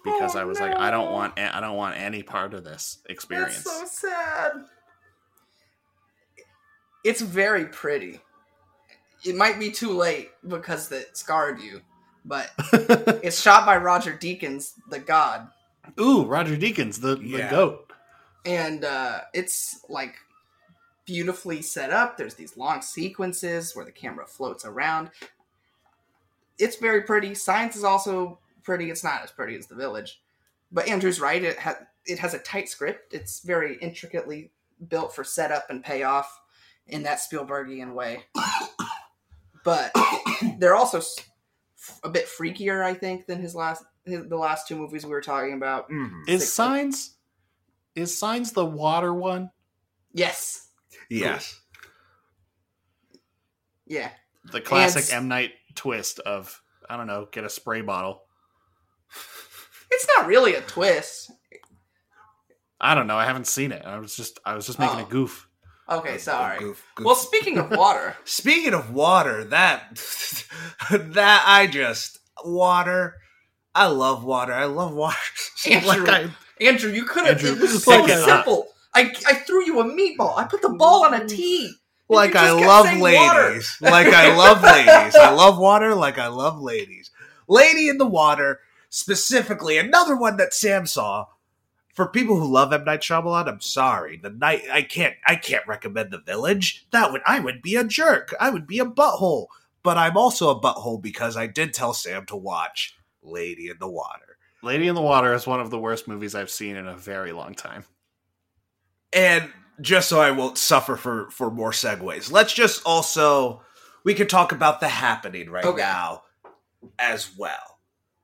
[0.03, 2.63] because Oh, i was like i don't want a- i don't want any part of
[2.63, 4.51] this experience That's so sad.
[7.03, 8.21] It's very pretty.
[9.25, 11.81] It might be too late because it scarred you,
[12.25, 12.51] but
[13.23, 15.47] it's shot by Roger Deakins, the god,
[15.99, 17.91] ooh roger deakins the, the goat
[18.45, 20.15] and uh, it's like
[21.05, 22.17] beautifully set up.
[22.17, 25.09] There's these long sequences where the camera floats around.
[26.57, 27.33] It's very pretty.
[27.35, 28.89] Signs is also pretty.
[28.89, 30.21] It's not as pretty as The Village,
[30.71, 31.43] but Andrew's right.
[31.43, 33.13] It has it has a tight script.
[33.13, 34.51] It's very intricately
[34.89, 36.39] built for setup and payoff
[36.87, 38.23] in that Spielbergian way.
[39.63, 39.91] but
[40.57, 41.01] they're also
[42.03, 45.21] a bit freakier, I think, than his last his, the last two movies we were
[45.21, 45.89] talking about.
[45.89, 46.27] Mhm.
[46.27, 47.15] is Six- signs
[47.95, 49.51] is signs the water one
[50.13, 50.69] Yes,
[51.09, 51.59] Yes.
[53.85, 54.11] yeah.
[54.51, 58.23] the classic s- m night twist of i don't know get a spray bottle
[59.91, 61.31] It's not really a twist.
[62.79, 65.05] i don't know i haven't seen it i was just i was just making Oh.
[65.05, 65.47] a goof
[65.91, 66.59] Okay, sorry.
[66.59, 67.05] Goof, goof.
[67.05, 69.95] Well, speaking of water, Speaking of water, that
[70.91, 73.17] that I just water.
[73.75, 74.53] I love water.
[74.53, 75.17] I love water.
[75.69, 76.29] Andrew, like I,
[76.65, 77.37] Andrew, you could have.
[77.37, 78.67] Andrew, It was so like uh, simple.
[78.93, 80.37] I, I threw you a meatball.
[80.37, 81.29] I put the ball on a mm.
[81.29, 81.73] tee.
[82.09, 83.49] like I love saying water.
[83.49, 83.77] ladies.
[83.81, 85.15] Like I love ladies.
[85.15, 85.93] I love water.
[85.93, 87.11] Like I love ladies.
[87.47, 91.25] Lady in the water, specifically another one that Sam saw.
[91.93, 94.17] For people who love M Night Shyamalan, I'm sorry.
[94.17, 96.85] The night I can't I can't recommend The Village.
[96.91, 98.33] That would I would be a jerk.
[98.39, 99.47] I would be a butthole.
[99.83, 103.89] But I'm also a butthole because I did tell Sam to watch Lady in the
[103.89, 104.37] Water.
[104.63, 107.31] Lady in the Water is one of the worst movies I've seen in a very
[107.31, 107.83] long time.
[109.11, 109.49] And
[109.81, 113.61] just so I won't suffer for for more segues, let's just also
[114.03, 115.81] we could talk about the happening right Okay.
[115.81, 116.23] now
[116.99, 117.79] as well.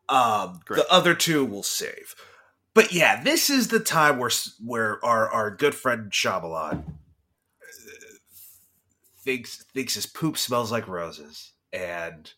[0.10, 0.78] Um, Great.
[0.78, 2.16] the other two we'll save,
[2.78, 4.30] But yeah, this is the time where
[4.64, 6.92] where our our good friend Shyamalan uh,
[9.24, 12.32] thinks thinks his poop smells like roses, and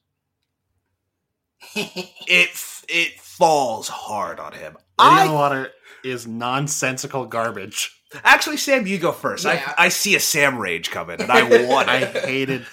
[1.75, 2.51] it
[2.87, 4.77] it falls hard on him.
[4.97, 5.71] Lady in the I Water
[6.05, 8.01] is nonsensical garbage.
[8.23, 9.43] actually, Sam, you go first.
[9.43, 9.73] Yeah.
[9.77, 12.65] I I see a Sam rage coming, and I want I hated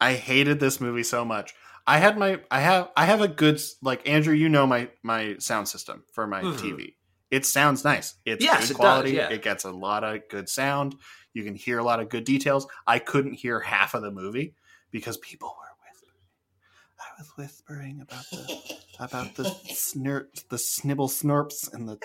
[0.00, 1.54] I hated this movie so much.
[1.86, 5.36] I had my I have I have a good like Andrew, you know my my
[5.38, 6.58] sound system for my Mhm.
[6.58, 6.94] TV.
[7.30, 8.14] It sounds nice.
[8.24, 9.10] It's Yes, good it does, quality.
[9.12, 9.28] yeah.
[9.30, 10.96] It gets a lot of good sound.
[11.32, 12.66] You can hear a lot of good details.
[12.86, 14.54] I couldn't hear half of the movie
[14.92, 16.20] because people were whispering.
[17.00, 21.98] I was whispering about the about the snir the snibble snorps and the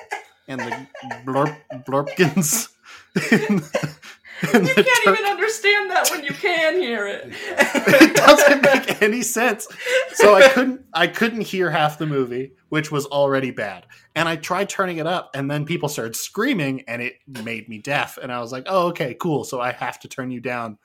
[0.48, 0.88] and the
[1.26, 1.56] blurp
[1.86, 2.70] blurpkins.
[4.42, 7.30] and the- and You can't tur- even understand that when you can hear it.
[7.32, 9.68] it doesn't make any sense.
[10.14, 13.86] So I couldn't I couldn't hear half the movie, which was already bad.
[14.16, 17.78] And I tried turning it up and then people started screaming and it made me
[17.80, 19.44] deaf and I was like, "Oh, okay, cool.
[19.44, 20.78] So I have to turn you down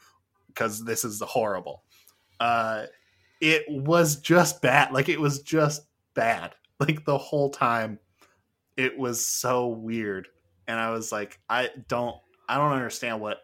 [0.54, 1.82] cuz this is horrible."
[2.40, 2.86] Uh
[3.40, 4.92] it was just bad.
[4.92, 5.82] Like it was just
[6.14, 6.54] bad.
[6.80, 7.98] Like the whole time
[8.76, 10.26] it was so weird
[10.66, 12.16] and I was like, I don't
[12.48, 13.38] I don't understand what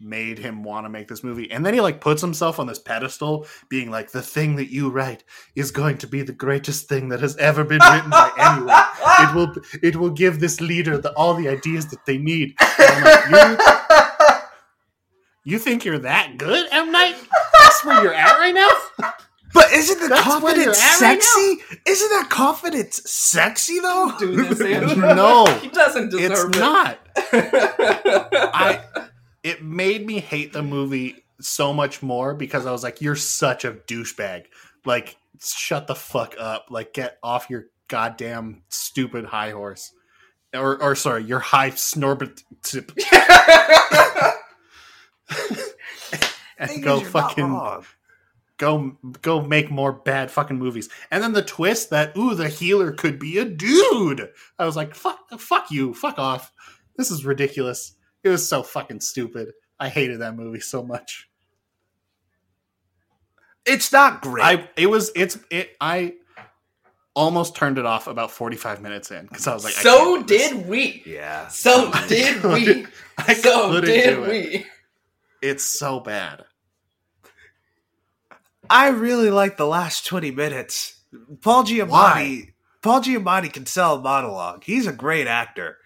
[0.00, 1.50] made him want to make this movie.
[1.50, 4.90] And then he like puts himself on this pedestal, being like, the thing that you
[4.90, 5.24] write
[5.56, 8.84] is going to be the greatest thing that has ever been written by anyone.
[9.20, 12.54] It will it will give this leader the, all the ideas that they need.
[12.78, 14.36] And I'm like, you,
[15.54, 17.16] you think you're that good, M Night?
[17.60, 18.68] That's where you're at right now.
[19.54, 21.56] But isn't the That's confidence at right sexy?
[21.86, 24.12] isn't that confidence sexy though?
[24.18, 25.14] Do this, Andrew.
[25.14, 25.46] No.
[25.60, 26.58] he doesn't It's deserve it.
[26.60, 26.98] not.
[28.54, 28.80] I
[29.42, 33.64] it made me hate the movie so much more because I was like, "You're such
[33.64, 34.46] a douchebag!
[34.84, 36.66] Like, shut the fuck up!
[36.70, 39.92] Like, get off your goddamn stupid high horse."
[40.54, 42.90] Or, or sorry, your high snorbit tip
[46.58, 47.84] and go fucking
[48.58, 50.88] go go make more bad fucking movies.
[51.10, 54.30] And then the twist that ooh, the healer could be a dude.
[54.58, 56.52] I was like, fuck, fuck you, fuck off.
[56.98, 57.94] This is ridiculous.
[58.22, 59.52] It was so fucking stupid.
[59.80, 61.30] I hated that movie so much.
[63.64, 64.44] It's not great.
[64.44, 66.14] I it was it's it I
[67.14, 70.38] almost turned it off about 45 minutes in because I was like so can't do
[70.38, 70.50] this.
[70.50, 71.02] did we.
[71.06, 71.46] yeah.
[71.48, 72.86] So did we.
[73.16, 74.28] I So did do it.
[74.28, 74.66] we.
[75.40, 76.44] It's so bad.
[78.68, 81.00] I really like the last 20 minutes.
[81.40, 82.42] Paul Giamatti, Why?
[82.82, 84.64] Paul Giamatti can sell a monologue.
[84.64, 85.78] He's a great actor.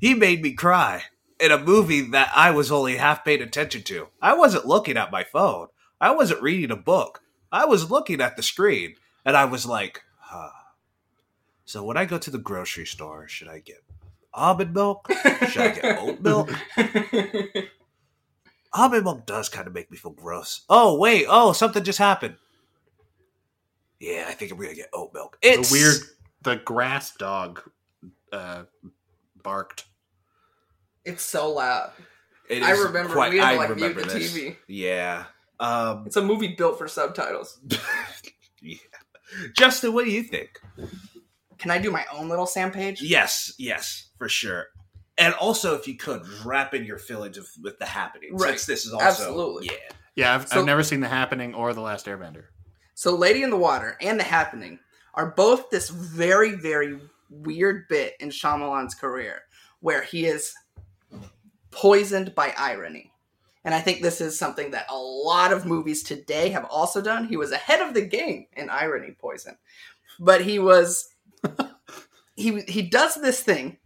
[0.00, 1.04] He made me cry
[1.38, 4.08] in a movie that I was only half paying attention to.
[4.20, 5.68] I wasn't looking at my phone.
[6.00, 7.20] I wasn't reading a book.
[7.52, 10.50] I was looking at the screen and I was like, huh.
[11.64, 13.82] So when I go to the grocery store, should I get
[14.32, 15.08] almond milk?
[15.48, 16.50] Should I get oat milk?
[18.72, 20.62] Almond milk does kind of make me feel gross.
[20.68, 22.36] Oh wait, oh something just happened.
[23.98, 25.38] Yeah, I think I'm gonna get oat milk.
[25.42, 25.96] It's the weird
[26.42, 27.60] the grass dog
[28.32, 28.64] uh
[29.42, 29.84] barked.
[31.04, 31.92] It's so loud.
[32.48, 34.32] it I remember quite- we had to like mute the this.
[34.34, 34.56] TV.
[34.68, 35.24] Yeah.
[35.58, 37.58] Um, It's a movie built for subtitles.
[38.62, 38.76] yeah.
[39.56, 40.50] Justin, what do you think?
[41.58, 43.02] Can I do my own little Sam page?
[43.02, 44.66] Yes, yes, for sure.
[45.18, 48.30] And also, if you could wrap in your feelings of, with the happening.
[48.36, 48.50] Right.
[48.52, 49.66] since this is also Absolutely.
[49.66, 49.94] yeah.
[50.16, 52.44] Yeah, I've, So- I've never seen The Happening or The Last Airbender.
[52.94, 54.78] So, Lady in the Water and The Happening
[55.14, 56.98] are both this very, very
[57.30, 59.42] weird bit in Shyamalan's career
[59.80, 60.52] where he is
[61.70, 63.12] poisoned by irony.
[63.64, 67.26] And I think this is something that a lot of movies today have also done.
[67.26, 69.56] He was ahead of the game in irony poison.
[70.18, 71.10] But he was
[72.36, 73.76] he he does this thing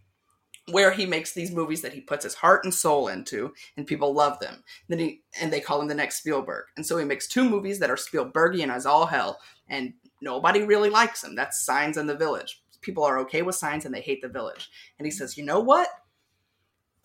[0.71, 4.13] where he makes these movies that he puts his heart and soul into and people
[4.13, 4.63] love them.
[4.87, 6.65] Then he and they call him the next Spielberg.
[6.77, 10.89] And so he makes two movies that are Spielbergian as all hell and nobody really
[10.89, 11.35] likes him.
[11.35, 12.63] That's Signs and The Village.
[12.81, 14.69] People are okay with Signs and they hate The Village.
[14.97, 15.89] And he says, "You know what?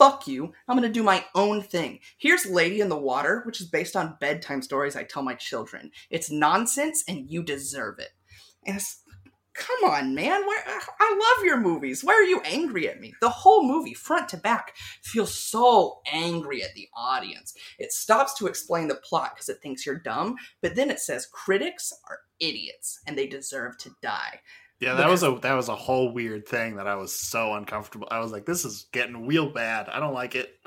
[0.01, 0.55] Fuck you.
[0.67, 2.01] I'm going to do my own thing.
[2.17, 5.91] Here's Lady in the Water, which is based on bedtime stories I tell my children.
[6.09, 8.09] It's nonsense and you deserve it."
[8.65, 8.81] And
[9.53, 10.43] come on, man.
[10.43, 12.03] I love your movies.
[12.03, 13.13] Why are you angry at me?
[13.21, 17.53] The whole movie, front to back, feels so angry at the audience.
[17.79, 21.27] It stops to explain the plot because it thinks you're dumb, but then it says
[21.27, 24.41] critics are idiots and they deserve to die.
[24.81, 28.09] Yeah, that was a that was a whole weird thing that I was so uncomfortable.
[28.11, 29.89] I was like, this is getting real bad.
[29.91, 30.59] I don't like it.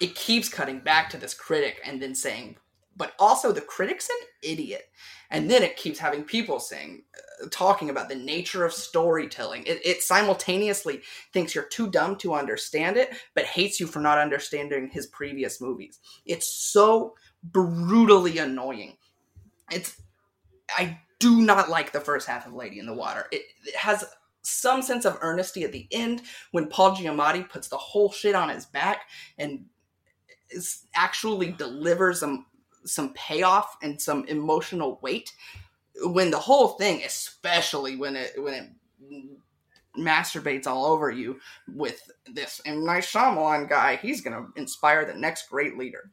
[0.00, 2.56] It keeps cutting back to this critic and then saying,
[2.96, 4.82] but also the critic's an idiot.
[5.30, 7.02] and then it keeps having people saying
[7.42, 11.02] uh, talking about the nature of storytelling it, it simultaneously
[11.32, 15.60] thinks you're too dumb to understand it but hates you for not understanding his previous
[15.60, 18.96] movies it's so brutally annoying
[19.70, 20.00] it's
[20.76, 24.04] i do not like the first half of lady in the water it, it has
[24.42, 28.48] some sense of earnesty at the end when paul giamatti puts the whole shit on
[28.48, 29.08] his back
[29.38, 29.64] and
[30.50, 32.46] is actually delivers some
[32.84, 35.32] some payoff and some emotional weight
[36.02, 38.68] when the whole thing especially when it when it
[39.98, 41.38] masturbates all over you
[41.74, 42.84] with this M.
[42.84, 46.10] Night Shyamalan guy, he's gonna inspire the next great leader.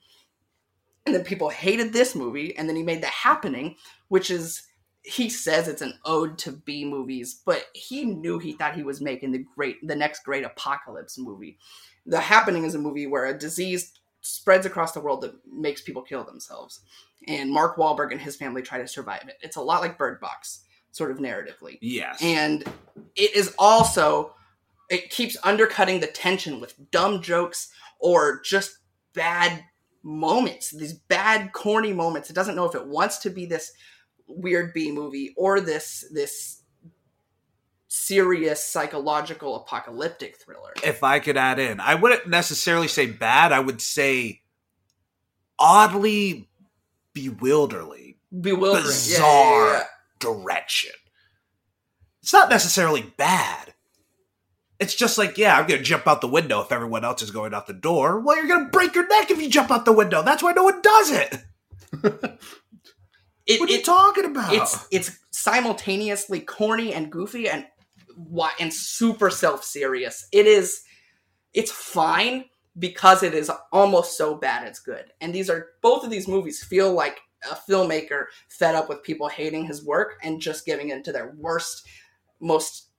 [1.05, 3.75] And then people hated this movie, and then he made The Happening,
[4.09, 4.67] which is
[5.03, 9.01] he says it's an ode to B movies, but he knew he thought he was
[9.01, 11.57] making the great the next great apocalypse movie.
[12.05, 16.01] The Happening is a movie where a disease spreads across the world that makes people
[16.01, 16.81] kill themselves.
[17.27, 19.37] And Mark Wahlberg and his family try to survive it.
[19.41, 21.77] It's a lot like Bird Box, sort of narratively.
[21.81, 22.21] Yes.
[22.21, 22.63] And
[23.15, 24.35] it is also,
[24.89, 28.77] it keeps undercutting the tension with dumb jokes or just
[29.13, 29.63] bad
[30.03, 32.29] moments, these bad, corny moments.
[32.29, 33.71] It doesn't know if it wants to be this
[34.35, 36.61] weird B movie or this, this
[37.87, 40.73] serious psychological apocalyptic thriller.
[40.83, 43.51] if I could add in, I wouldn't necessarily say bad.
[43.51, 44.41] I would say
[45.59, 46.49] oddly
[47.13, 48.83] bewilderly Bewildering.
[48.85, 49.67] Yeah, Bizarre.
[49.67, 49.83] yeah, yeah.
[50.19, 50.91] direction.
[52.21, 53.73] It's not necessarily bad.
[54.79, 57.53] It's just like, yeah, I'm gonna jump out the window if everyone else is going
[57.53, 58.19] out the door.
[58.19, 60.23] Well, you're gonna break your neck if you jump out the window.
[60.23, 61.37] That's why no one does it.
[63.55, 64.53] It, What are you talking about?
[64.53, 67.65] it's it's simultaneously corny and goofy and
[68.15, 70.27] why and super self-serious.
[70.31, 70.83] It is
[71.53, 72.45] it's fine
[72.79, 75.05] because it is almost so bad it's good.
[75.19, 79.27] And these are both of these movies feel like a filmmaker fed up with people
[79.27, 81.87] hating his work and just giving in to their worst
[82.39, 82.89] most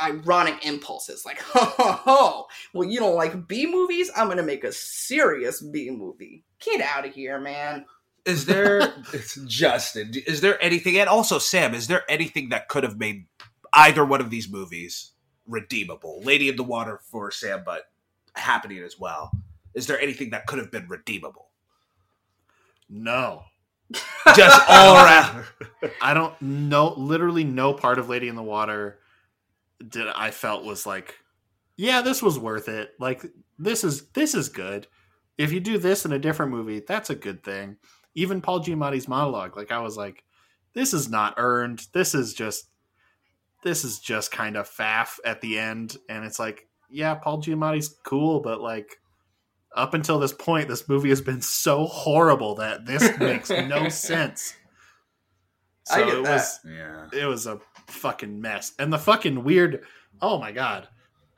[0.00, 4.64] ironic impulses like ho ho ho well you don't like b movies i'm gonna make
[4.64, 7.82] a serious b movie get out of here man
[8.26, 10.12] is there it's Justin?
[10.26, 10.98] Is there anything?
[10.98, 13.26] And also, Sam, is there anything that could have made
[13.72, 15.12] either one of these movies
[15.46, 16.20] redeemable?
[16.22, 17.84] Lady in the Water for Sam, but
[18.34, 19.30] happening as well.
[19.74, 21.48] Is there anything that could have been redeemable?
[22.88, 23.44] No.
[24.34, 25.44] Just all around.
[26.02, 26.94] I don't know.
[26.96, 28.98] Literally, no part of Lady in the Water
[29.86, 31.14] did I felt was like,
[31.76, 32.94] yeah, this was worth it.
[32.98, 33.24] Like
[33.58, 34.86] this is this is good.
[35.38, 37.76] If you do this in a different movie, that's a good thing.
[38.16, 40.24] Even Paul Giamatti's monologue, like I was like,
[40.74, 41.86] this is not earned.
[41.92, 42.68] This is just
[43.62, 47.94] this is just kind of faff at the end, and it's like, yeah, Paul Giamatti's
[48.04, 48.96] cool, but like
[49.76, 54.54] up until this point, this movie has been so horrible that this makes no sense.
[55.90, 56.32] I get it that.
[56.32, 57.06] was Yeah.
[57.12, 58.72] it was a fucking mess.
[58.78, 59.84] And the fucking weird
[60.20, 60.88] oh my god.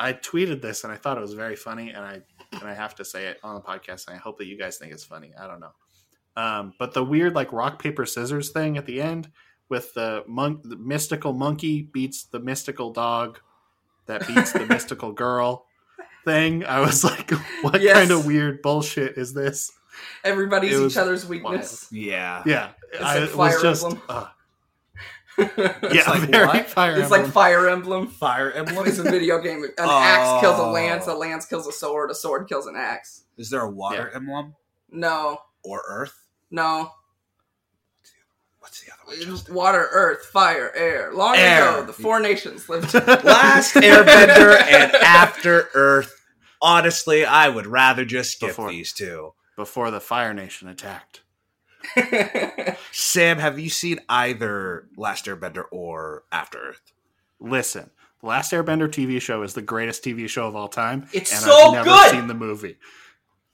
[0.00, 2.20] I tweeted this and I thought it was very funny and I
[2.52, 4.78] and I have to say it on the podcast and I hope that you guys
[4.78, 5.32] think it's funny.
[5.38, 5.72] I don't know.
[6.38, 9.30] Um, but the weird like rock paper scissors thing at the end
[9.68, 13.40] with the monk the mystical monkey beats the mystical dog
[14.06, 15.66] that beats the mystical girl
[16.24, 16.64] thing.
[16.64, 17.30] I was like,
[17.62, 17.94] what Yes.
[17.96, 19.72] kind of weird bullshit is this?
[20.22, 22.44] everybody's It each other's weakness Yeah.
[22.46, 22.70] Yeah.
[22.92, 24.02] It's I like it Fire was just Emblem.
[24.08, 24.26] uh,
[25.38, 26.66] it's yeah, like very what?
[26.70, 27.30] fire like Emblem.
[27.32, 28.06] Fire Emblem.
[28.06, 28.86] Fire Emblem.
[28.86, 29.64] It's a video game.
[29.64, 30.70] An axe kills a Oh.
[30.72, 33.24] lance, a lance kills a sword, a sword kills an axe.
[33.36, 34.54] Is there a water emblem
[34.90, 36.26] No, or Earth?
[36.50, 36.92] No.
[38.60, 39.16] What's the other one?
[39.36, 39.54] Justin?
[39.54, 41.12] Water, earth, fire, air.
[41.14, 41.68] Long Air.
[41.78, 42.92] ago, the four nations lived.
[43.24, 46.14] Last Airbender and After Earth.
[46.60, 48.70] Honestly, I would rather just skip Before.
[48.70, 49.32] these two.
[49.56, 51.22] before the Fire Nation attacked.
[52.92, 56.92] Sam, have you seen either Last Airbender or After Earth?
[57.40, 57.90] Listen,
[58.20, 61.08] the Last Airbender TV show is the greatest TV show of all time.
[61.12, 62.10] It's and so I've never good!
[62.10, 62.76] seen the movie.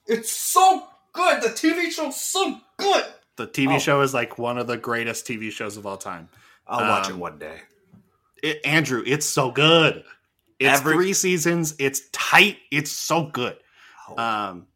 [0.06, 1.42] it's so good.
[1.42, 3.04] The TV show's so good.
[3.36, 3.78] The TV Oh.
[3.78, 6.28] show is like one of the greatest TV shows of all time.
[6.66, 7.60] I'll watch Um, it one day.
[8.42, 10.04] It, Andrew, it's so good.
[10.58, 11.74] It's Every- three seasons.
[11.78, 12.58] It's tight.
[12.70, 13.56] It's so good.
[14.08, 14.66] Oh, Um,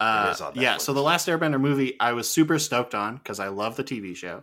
[0.00, 3.76] uh, yeah, so the Last Airbender movie, I was super stoked on because I love
[3.76, 4.42] the TV show,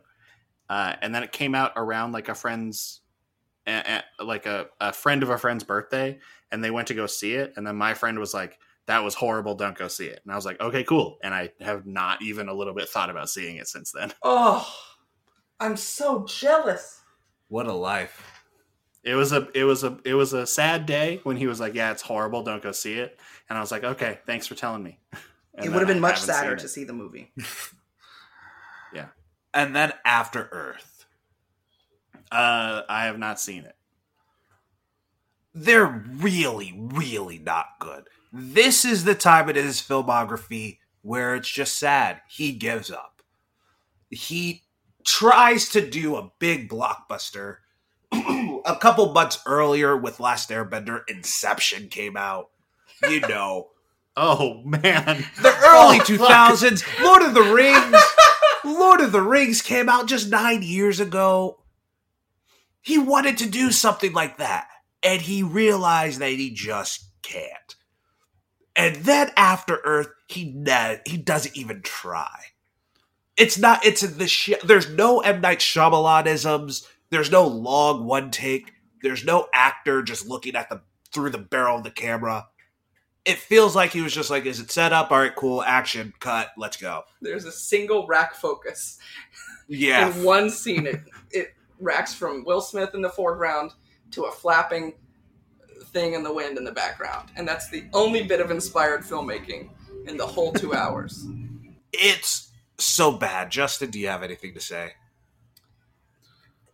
[0.70, 3.02] uh, and then it came out around like a friend's,
[3.68, 6.18] a, a- like a, a friend of a friend's birthday,
[6.52, 8.58] and they went to go see it, and then my friend was like,
[8.90, 9.54] "That was horrible.
[9.56, 12.50] Don't go see it." And I was like, "Okay, cool." And I have not even
[12.50, 14.12] a little bit thought about seeing it since then.
[14.24, 14.68] Oh,
[15.60, 17.02] I'm so jealous.
[17.50, 18.44] what a life.
[19.04, 21.74] It was a it was a it was a sad day when he was like,
[21.76, 22.44] "Yeah, it's horrible.
[22.44, 23.20] Don't go see it."
[23.50, 25.00] And I was like, "Okay, thanks for telling me."
[25.56, 27.32] And it would have I been much sadder to see the movie.
[28.94, 29.08] Yeah.
[29.54, 31.06] And then After Earth.
[32.32, 33.76] Uh, I have not seen it.
[35.54, 38.06] They're really, really not good.
[38.32, 42.22] This is the time in his filmography where it's just sad.
[42.30, 43.22] He gives up.
[44.10, 44.64] He
[45.06, 47.58] tries to do a big blockbuster.
[48.12, 52.50] a couple months earlier with Last Airbender, Inception came out.
[53.08, 53.70] You know,
[54.18, 56.60] Oh man, the early Oh, two fuck.
[57.02, 58.04] Lord of the Rings.
[58.66, 61.60] Lord of the Rings came out just nine years ago.
[62.82, 64.68] He wanted to do something like that,
[65.04, 67.76] and he realized that he just can't.
[68.76, 72.40] And then After Earth, he ne- he doesn't even try.
[73.36, 73.86] It's not.
[73.86, 74.66] It's the shit.
[74.68, 76.86] There's no M Night Shyamalanisms.
[77.10, 78.74] There's no long one take.
[79.02, 80.82] There's no actor just looking at the
[81.14, 82.48] through the barrel of the camera.
[83.26, 85.12] It feels like he was just like, "Is it set up?
[85.12, 85.62] All right, cool.
[85.64, 86.50] Action, cut.
[86.58, 88.98] Let's go." There's a single rack focus
[89.68, 90.88] Yeah, in one scene.
[90.88, 93.72] It it racks from Will Smith in the foreground
[94.12, 94.94] to a flapping
[95.86, 99.70] thing in the wind in the background, and that's the only bit of inspired filmmaking
[100.08, 101.26] in the whole two hours.
[101.94, 103.50] it's so bad.
[103.52, 104.94] Justin, do you have anything to say?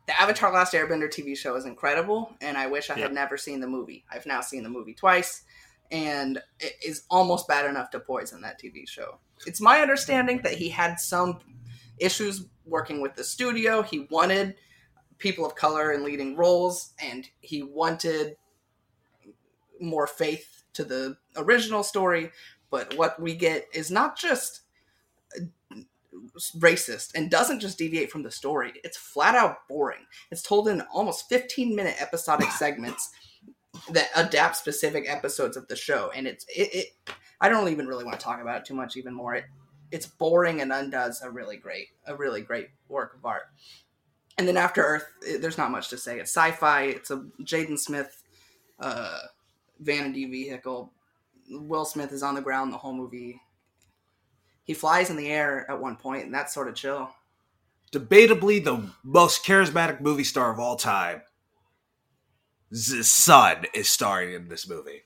[0.07, 3.03] The Avatar: Last Airbender TV show is incredible, and I wish I Yeah.
[3.03, 4.05] had never seen the movie.
[4.11, 5.43] I've now seen the movie twice,
[5.89, 9.19] and it is almost bad enough to poison that TV show.
[9.47, 11.39] It's my understanding that he had some
[11.97, 13.81] issues working with the studio.
[13.81, 14.55] He wanted
[15.17, 18.37] people of color in leading roles, and he wanted
[19.79, 22.31] more faith to the original story.
[22.69, 24.61] But what we get is not just
[26.57, 28.73] racist and doesn't just deviate from the story.
[28.83, 30.05] It's flat out boring.
[30.31, 33.11] It's told in almost 15 minute episodic segments
[33.91, 36.73] that adapt specific episodes of the show, and it's it.
[36.73, 39.35] it I don't even really want to talk about it too much even more.
[39.35, 39.45] It
[39.91, 43.43] it's boring and undoes a really great a really great work of art.
[44.37, 46.19] And then After Earth, it, there's not much to say.
[46.19, 46.83] It's sci-fi.
[46.83, 48.23] It's a Jaden Smith
[48.79, 49.19] uh,
[49.79, 50.91] vanity vehicle.
[51.49, 53.41] Will Smith is on the ground the whole movie.
[54.63, 57.09] He flies in the air at one point, and that's sort of chill.
[57.91, 61.21] Debatably the most charismatic movie star of all time.
[62.71, 65.03] His son is starring in this movie.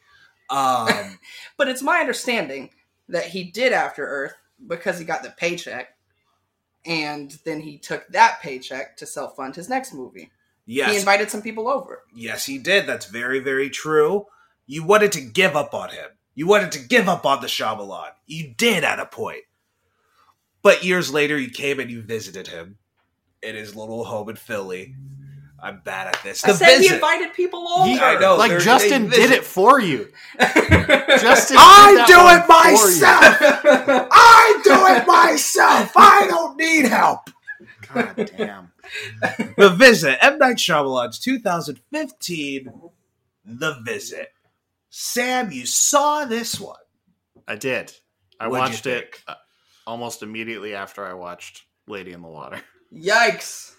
[0.49, 1.19] Um,
[1.57, 2.69] But it's my understanding
[3.09, 4.33] that he did After Earth
[4.65, 5.89] because he got the paycheck,
[6.85, 10.31] and then he took that paycheck to self fund his next movie.
[10.65, 10.91] Yes.
[10.91, 12.03] He invited some people over.
[12.13, 12.85] yes, he did.
[12.85, 14.27] That's very, very true.
[14.67, 16.09] You wanted to give up on him.
[16.35, 18.11] You wanted to give up on the Shyamalan.
[18.27, 19.43] You did at a point.
[20.61, 22.77] But years later, you came and you visited him
[23.41, 24.95] in his little home in Philly.
[25.61, 26.43] I'm bad at this.
[26.45, 27.89] I The said he invited people over.
[27.89, 28.35] He- I know.
[28.37, 29.37] like Justin did visit.
[29.39, 30.09] it for you.
[30.39, 33.37] Justin, I do it myself.
[34.11, 35.91] I do it myself.
[35.95, 37.29] I don't need help.
[37.93, 38.71] God damn.
[39.57, 40.37] The Visit, M.
[40.37, 42.71] Night Shyamalan's 2015
[43.45, 44.29] The Visit.
[44.89, 46.77] Sam, you saw this one.
[47.47, 47.91] I did.
[48.39, 49.35] I What'd watched it uh,
[49.85, 52.61] almost immediately after I watched Lady in the Water.
[52.93, 53.73] Yikes!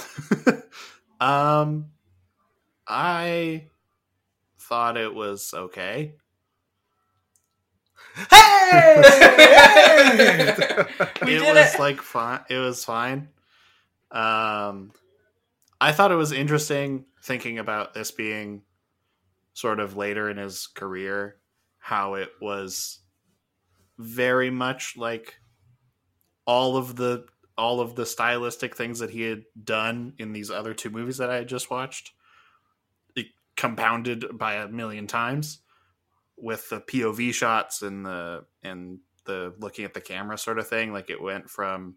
[1.20, 1.86] um,
[2.86, 3.66] I
[4.58, 6.14] thought it was okay.
[8.30, 9.02] Hey!
[9.06, 10.54] hey!
[11.22, 11.78] it was it.
[11.78, 12.40] like fine.
[12.48, 13.28] It was fine.
[14.10, 14.92] Um,
[15.80, 18.62] I thought it was interesting thinking about this being
[19.52, 21.36] sort of later in his career,
[21.78, 23.00] how it was
[23.98, 25.36] very much like
[26.46, 27.26] all of the
[27.58, 31.30] all of the stylistic things that he had done in these other two movies that
[31.30, 32.12] I had just watched,
[33.14, 33.26] it
[33.56, 35.60] compounded by a million times
[36.36, 40.92] with the POV shots and the and the looking at the camera sort of thing.
[40.92, 41.96] Like it went from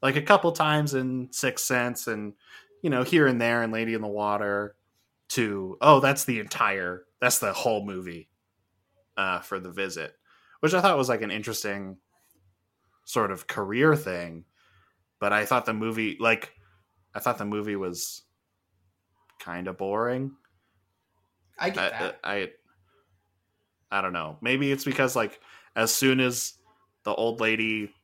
[0.00, 2.34] like a couple times in Sixth Sense and
[2.82, 4.76] you know here and there in Lady in the Water
[5.30, 8.28] to oh that's the entire that's the whole movie
[9.16, 10.14] uh, for the visit,
[10.60, 11.98] which I thought was like an interesting
[13.04, 14.44] sort of career thing.
[15.22, 16.52] But I thought the movie like
[17.14, 18.22] I thought the movie was
[19.38, 20.32] kind of boring.
[21.56, 22.18] I get I, that.
[22.24, 22.50] I
[23.88, 24.36] I don't know.
[24.40, 25.38] Maybe it's because like
[25.76, 26.54] as soon as
[27.04, 27.94] the old lady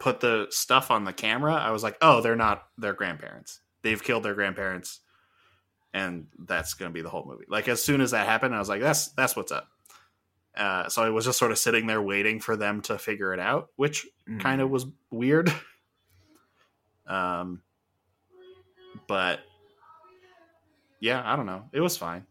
[0.00, 3.60] put the stuff on the camera, I was like, "Oh, they're not their grandparents.
[3.82, 4.98] They've killed their grandparents."
[5.94, 7.44] And that's going to be the whole movie.
[7.48, 9.68] Like as soon as that happened, I was like, "That's that's what's up."
[10.56, 13.38] Uh, so I was just sort of sitting there waiting for them to figure it
[13.38, 14.04] out, which
[14.40, 15.54] kind of was weird.
[17.10, 17.62] Um,
[19.08, 19.40] but
[21.00, 21.64] yeah, I don't know.
[21.72, 22.24] It was fine.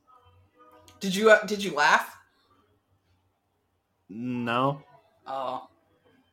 [1.00, 2.16] Did you uh, did you laugh?
[4.10, 4.82] No,
[5.28, 5.68] Oh,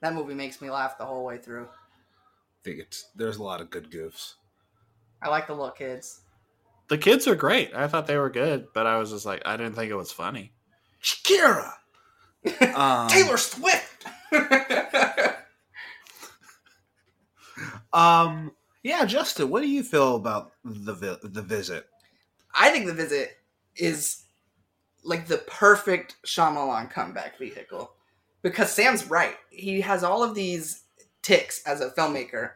[0.00, 1.64] that movie makes me laugh the whole way through.
[1.64, 4.34] I think it's there's a lot of good goofs.
[5.20, 6.20] I like the little kids.
[6.88, 7.74] The kids are great.
[7.74, 10.12] I thought they were good, but I was just like, I didn't think it was
[10.12, 10.52] funny.
[11.02, 11.72] Shakira.
[12.76, 14.06] Um, Taylor Swift.
[17.96, 18.52] Um.
[18.82, 21.88] Yeah, Justin, what do you feel about the vi- the visit?
[22.54, 23.38] I think the visit
[23.74, 24.22] is
[25.02, 27.92] like the perfect Shyamalan comeback vehicle
[28.42, 29.36] because Sam's right.
[29.50, 30.84] He has all of these
[31.22, 32.52] tics as a filmmaker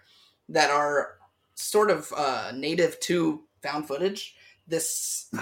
[0.48, 1.16] that are
[1.54, 4.36] sort of uh, native to found footage.
[4.68, 5.32] This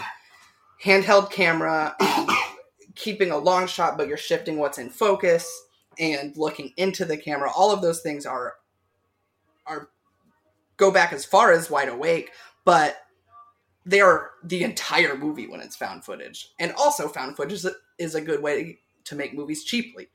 [0.83, 1.97] handheld camera,
[2.95, 5.51] keeping a long shot, but you're shifting what's in focus
[5.99, 7.51] and looking into the camera.
[7.55, 8.55] All of those things are
[9.69, 9.91] are
[10.77, 12.31] go back as far as Wide Awake,
[12.65, 12.97] but
[13.85, 16.51] they are the entire movie when it's found footage.
[16.59, 17.65] And also, found footage
[17.99, 20.09] is a, good way to make movies cheaply.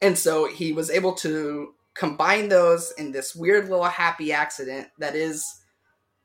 [0.00, 5.14] And so he was able to combine those in this weird little happy accident that
[5.14, 5.44] is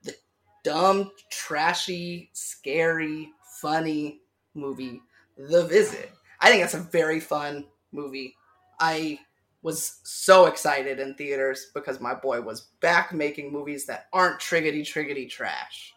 [0.03, 0.15] the
[0.63, 3.29] dumb, trashy, scary,
[3.61, 4.21] funny
[4.55, 5.01] movie,
[5.37, 6.11] The Visit.
[6.39, 8.35] I think that's a very fun movie.
[8.79, 9.19] I
[9.61, 14.83] was so excited in theaters because my boy was back making movies that aren't triggity
[14.83, 15.93] triggity trash.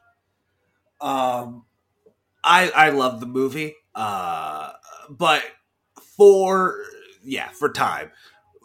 [1.01, 1.65] Um,
[2.43, 3.77] I I love the movie.
[3.95, 4.73] Uh,
[5.09, 5.43] but
[6.17, 6.79] for
[7.25, 8.11] yeah, for time,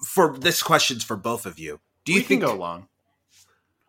[0.03, 1.79] for this question's for both of you.
[2.03, 2.87] Do you we think can go long?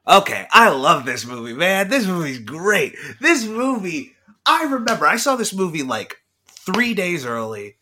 [0.09, 1.89] Okay, I love this movie, man.
[1.89, 2.95] This movie's great.
[3.21, 7.77] This movie, I remember I saw this movie like three days early.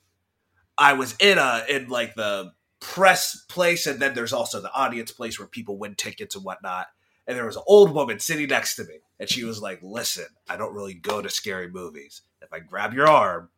[0.76, 2.52] I was in a in like the
[2.84, 6.88] press place, and then there's also the audience place where people win tickets and whatnot.
[7.26, 10.26] And there was an old woman sitting next to me, and she was like, "Listen,
[10.48, 12.20] I don't really go to scary movies.
[12.42, 13.48] If I grab your arm,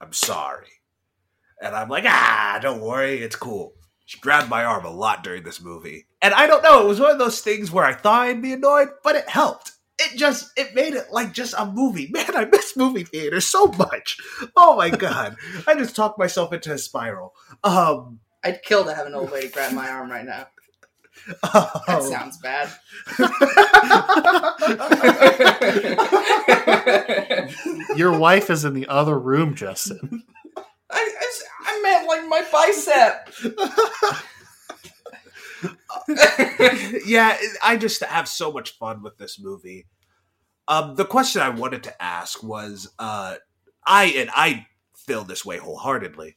[0.00, 0.80] I'm sorry."
[1.60, 3.74] And I'm like, "Ah, don't worry, it's cool."
[4.06, 6.06] She grabbed my arm a lot during this movie.
[6.22, 8.52] And I don't know, it was one of those things where I thought I'd be
[8.52, 9.72] annoyed, but it helped.
[9.98, 12.06] It just it made it like just a movie.
[12.12, 14.18] Man, I miss movie theater so much.
[14.56, 15.36] Oh my god.
[15.66, 17.34] I just talked myself into a spiral.
[17.64, 20.46] Um I'd kill to have an old lady grab my arm right now.
[21.42, 22.70] That um, sounds bad.
[27.96, 30.22] Your wife is in the other room, Justin.
[30.56, 31.32] I, I,
[31.64, 33.30] I meant like my bicep.
[37.06, 39.86] yeah, I just have so much fun with this movie.
[40.68, 43.36] Um, the question I wanted to ask was, uh,
[43.86, 46.36] I and I feel this way wholeheartedly.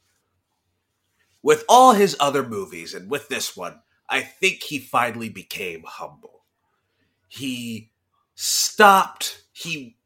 [1.42, 6.44] With all his other movies and with this one, I think he finally became humble.
[7.28, 7.92] He
[8.34, 9.42] stopped.
[9.52, 9.96] He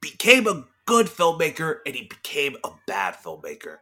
[0.00, 3.78] became a good filmmaker and he became a bad filmmaker.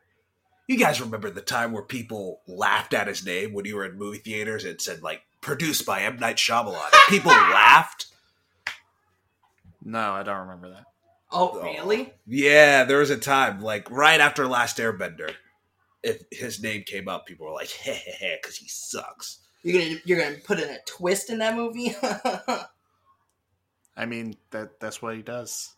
[0.66, 3.98] You guys remember the time where people laughed at his name when you were in
[3.98, 6.90] movie theaters and said like produced by M Night Shyamalan.
[7.08, 8.06] People laughed.
[9.84, 10.84] No, I don't remember that.
[11.30, 12.06] Oh, really?
[12.06, 15.34] Oh, yeah, there was a time like right after Last Airbender,
[16.02, 19.40] if his name came up, people were like, "Heh heh heh," because he sucks.
[19.62, 21.94] You're gonna you're gonna put in a twist in that movie?
[23.96, 25.74] I mean, that that's what he does.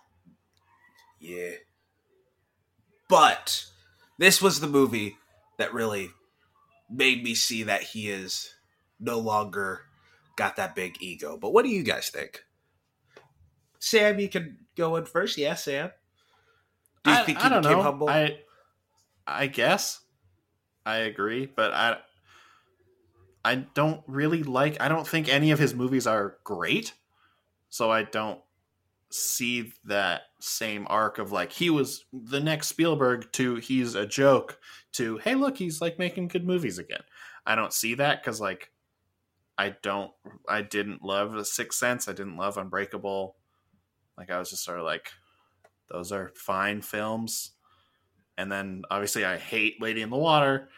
[1.20, 1.53] Yeah.
[3.09, 3.64] But
[4.18, 5.16] this was the movie
[5.58, 6.10] that really
[6.90, 8.54] made me see that he is
[9.00, 9.82] no longer
[10.36, 11.36] got that big ego.
[11.36, 12.44] But what do you guys think?
[13.78, 15.38] Sam, you can go in first.
[15.38, 15.90] Yeah, Sam.
[17.04, 17.82] Do you I, think I he don't became know.
[17.82, 18.08] humble?
[18.08, 18.38] I
[19.26, 20.00] I guess
[20.84, 21.98] I agree, but I
[23.44, 24.80] I don't really like.
[24.80, 26.94] I don't think any of his movies are great,
[27.68, 28.40] so I don't
[29.11, 34.59] see that same arc of like he was the next Spielberg to he's a joke
[34.92, 37.02] to hey look he's like making good movies again.
[37.46, 38.70] I don't see that because like
[39.59, 40.11] I don't
[40.48, 42.09] I didn't love The Sixth Sense.
[42.09, 43.36] I didn't love Unbreakable.
[44.18, 45.11] Like I was just sort of like
[45.90, 47.52] those are fine films.
[48.36, 50.68] And then obviously I hate Lady in the Water.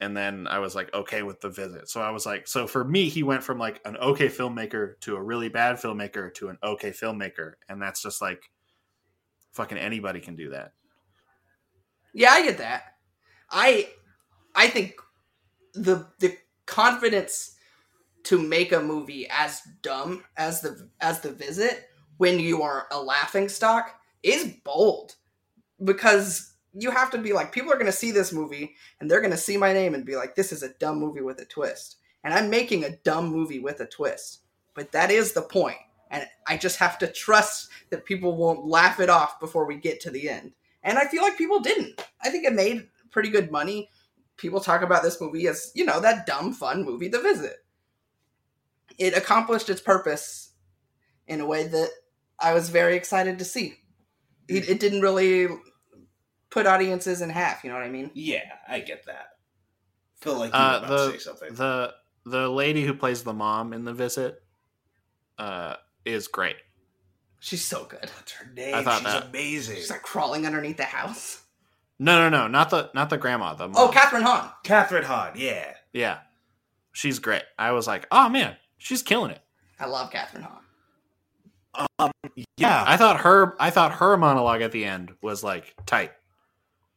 [0.00, 1.88] And then I was like okay with the visit.
[1.88, 5.16] So I was like, so for me, he went from like an okay filmmaker to
[5.16, 7.54] a really bad filmmaker to an okay filmmaker.
[7.68, 8.42] And that's just like
[9.52, 10.72] fucking anybody can do that.
[12.12, 12.82] yeah, I get that.
[13.50, 13.88] I
[14.54, 14.96] I think
[15.74, 16.36] the the
[16.66, 17.56] confidence
[18.24, 21.88] to make a movie as dumb as the as the visit
[22.18, 25.14] when you are a laughing stock is bold
[25.84, 29.20] because you have to be like people are going to see this movie and they're
[29.20, 31.44] going to see my name and be like this is a dumb movie with a
[31.44, 31.96] twist.
[32.24, 34.40] And i'm making a dumb movie with a twist.
[34.74, 35.78] But that is the point.
[36.10, 40.00] And i just have to trust that people won't laugh it off before we get
[40.00, 40.52] to the end.
[40.82, 42.04] And i feel like people didn't.
[42.22, 43.88] I think it made pretty good money.
[44.36, 47.56] People talk about this movie as you know that dumb fun movie the visit.
[48.98, 50.52] It accomplished its purpose
[51.26, 51.90] in a way that
[52.38, 53.78] I was very excited to see.
[54.48, 55.48] It, it didn't really
[56.56, 57.62] put audiences in half.
[57.64, 58.10] You know what I mean?
[58.14, 59.30] Yeah, I get that.
[60.20, 61.54] Feel like you Uh, were about to the say something.
[61.54, 61.94] the
[62.24, 64.42] the lady who plays the mom in the visit
[65.38, 66.56] uh, is great.
[67.40, 68.00] She's so good.
[68.16, 68.74] What's her name?
[68.74, 69.76] I thought She's that- amazing.
[69.76, 71.42] She's like crawling underneath the house.
[71.98, 73.54] No, no, no, not the not the grandma.
[73.54, 73.76] The mom.
[73.76, 74.50] Oh, Kathryn Hahn.
[74.64, 75.32] Kathryn Hahn.
[75.36, 75.74] Yeah.
[75.92, 76.18] yeah,
[76.92, 77.42] she's great.
[77.58, 79.40] I was like, oh man, she's killing it.
[79.78, 82.10] I love Kathryn Hahn.
[82.56, 82.82] Yeah.
[82.86, 86.12] I thought her I thought her monologue at the end was like tight.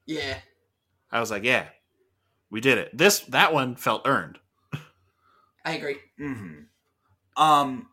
[0.09, 0.39] Yeah.
[1.11, 1.67] I was like, yeah,
[2.49, 2.89] we did it.
[2.97, 4.39] This that one felt earned.
[5.63, 5.97] I agree.
[6.17, 6.61] hmm
[7.37, 7.89] Um.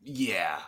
[0.00, 0.60] Yeah.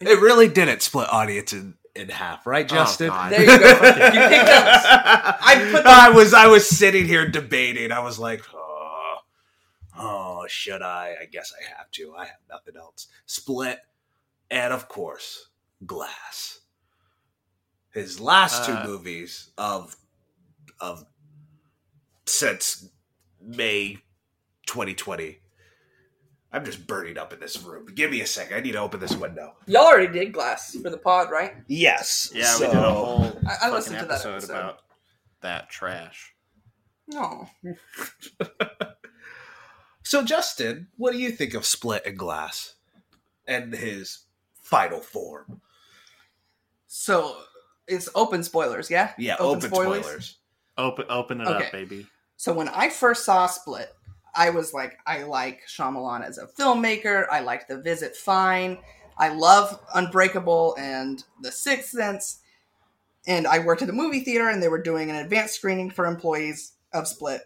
[0.00, 3.08] It really didn't split audience in, in half, right, Justin?
[3.08, 3.32] God.
[3.32, 3.54] There you go.
[3.58, 5.38] You picked up.
[5.42, 7.92] I put the- I was I was sitting here debating.
[7.92, 9.16] I was like, oh,
[9.98, 11.16] oh, should I?
[11.20, 12.14] I guess I have to.
[12.16, 13.08] I have nothing else.
[13.26, 13.78] Split,
[14.50, 15.48] and of course,
[15.84, 16.60] Glass.
[17.92, 19.96] His last two Uh, movies of
[20.80, 21.04] of
[22.26, 22.88] since
[23.40, 23.98] May
[24.66, 25.38] 2020.
[26.54, 27.86] I'm just burning up in this room.
[27.94, 28.56] Give me a second.
[28.56, 29.56] I need to open this window.
[29.66, 31.54] Y'all already did Glass for the pod, right?
[31.66, 32.30] Yes.
[32.34, 34.52] Yeah, so, we did a whole I- I fucking listened to that episode, episode.
[34.52, 34.78] about
[35.40, 36.34] that trash.
[37.08, 37.48] No.
[40.04, 42.74] So, Justin, what do you think of Split and Glass
[43.46, 44.24] and his
[44.60, 45.60] final form?
[46.88, 47.36] So
[47.88, 49.12] it's open spoilers, yeah?
[49.18, 50.36] Yeah, open, spoilers.
[50.78, 51.66] Open open it Okay.
[51.66, 52.06] up, baby.
[52.36, 53.94] So when I first saw Split,
[54.34, 57.26] I was like, I like Shyamalan as a filmmaker.
[57.30, 58.78] I like The Visit fine.
[59.18, 62.40] I love Unbreakable and The Sixth Sense.
[63.26, 66.06] And I worked at a movie theater and they were doing an advanced screening for
[66.06, 67.42] employees of Split.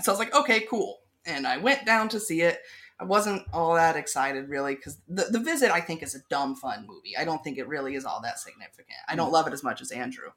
[0.00, 1.00] So I was like, okay, cool.
[1.26, 2.58] And I went down to see it.
[3.00, 6.54] I wasn't all that excited really because the, the Visit I think is a dumb
[6.54, 7.16] fun movie.
[7.18, 8.98] I don't think it really is all that significant.
[9.08, 9.32] I don't mm.
[9.32, 10.28] love it as much as Andrew.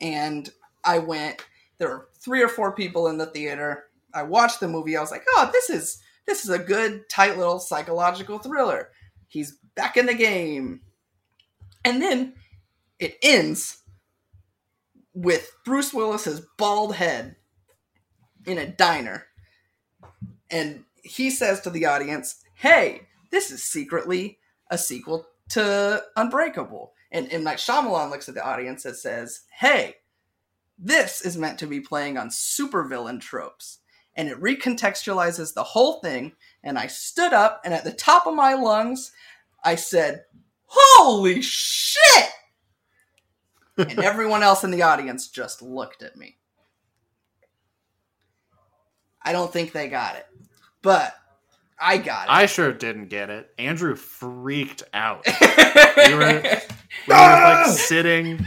[0.00, 0.48] And
[0.84, 1.44] I went
[1.78, 3.86] there were three or four people in the theater.
[4.12, 4.96] I watched the movie.
[4.96, 8.90] I was like, "Oh, this is this is a good, tight little psychological thriller."
[9.26, 10.82] He's back in the game,
[11.84, 12.34] and then
[13.00, 13.78] it ends
[15.14, 17.36] with Bruce Willis's bald head
[18.46, 19.26] in a diner,
[20.50, 24.38] and he says to the audience, "Hey, this is secretly
[24.70, 29.96] a sequel to Unbreakable." And M Night Shyamalan looks at the audience and says, "Hey."
[30.78, 33.78] this is meant to be playing on supervillain tropes
[34.16, 36.32] and it recontextualizes the whole thing
[36.62, 39.12] and i stood up and at the top of my lungs
[39.64, 40.24] i said
[40.66, 42.30] holy shit
[43.76, 46.36] and everyone else in the audience just looked at me
[49.22, 50.26] i don't think they got it
[50.84, 51.16] but
[51.80, 52.30] i got it.
[52.30, 53.50] I sure didn't get it.
[53.58, 55.26] Andrew freaked out.
[55.40, 58.46] we were we were like sitting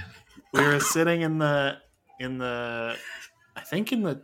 [0.54, 1.78] we were sitting in the
[2.20, 2.96] in the
[3.56, 4.22] I think in the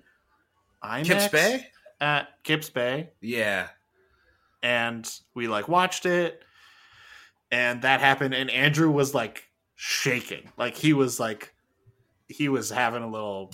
[0.81, 1.67] IMAX Kips Bay?
[1.99, 3.67] at Kips Bay Yeah.
[4.63, 6.41] and we like watched it
[7.51, 9.43] and that happened and Andrew was like
[9.75, 10.49] shaking.
[10.57, 11.53] Like he was like
[12.29, 13.51] he was having a little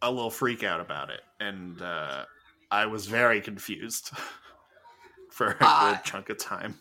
[0.00, 2.24] a little freak out about it and uh
[2.70, 4.10] I was very confused
[5.30, 5.92] for a Ah.
[5.94, 6.78] good chunk of time.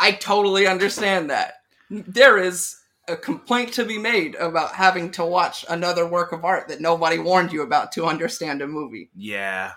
[0.00, 1.54] I totally understand that.
[1.90, 2.76] There is
[3.08, 7.18] a complaint to be made about having to watch another work of art that nobody
[7.18, 9.10] warned you about to understand a movie.
[9.14, 9.72] Yeah.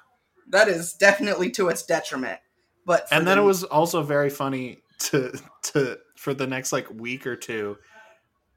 [0.49, 2.39] That is definitely to its detriment.
[2.85, 6.87] But and then the- it was also very funny to to for the next like
[6.93, 7.77] week or two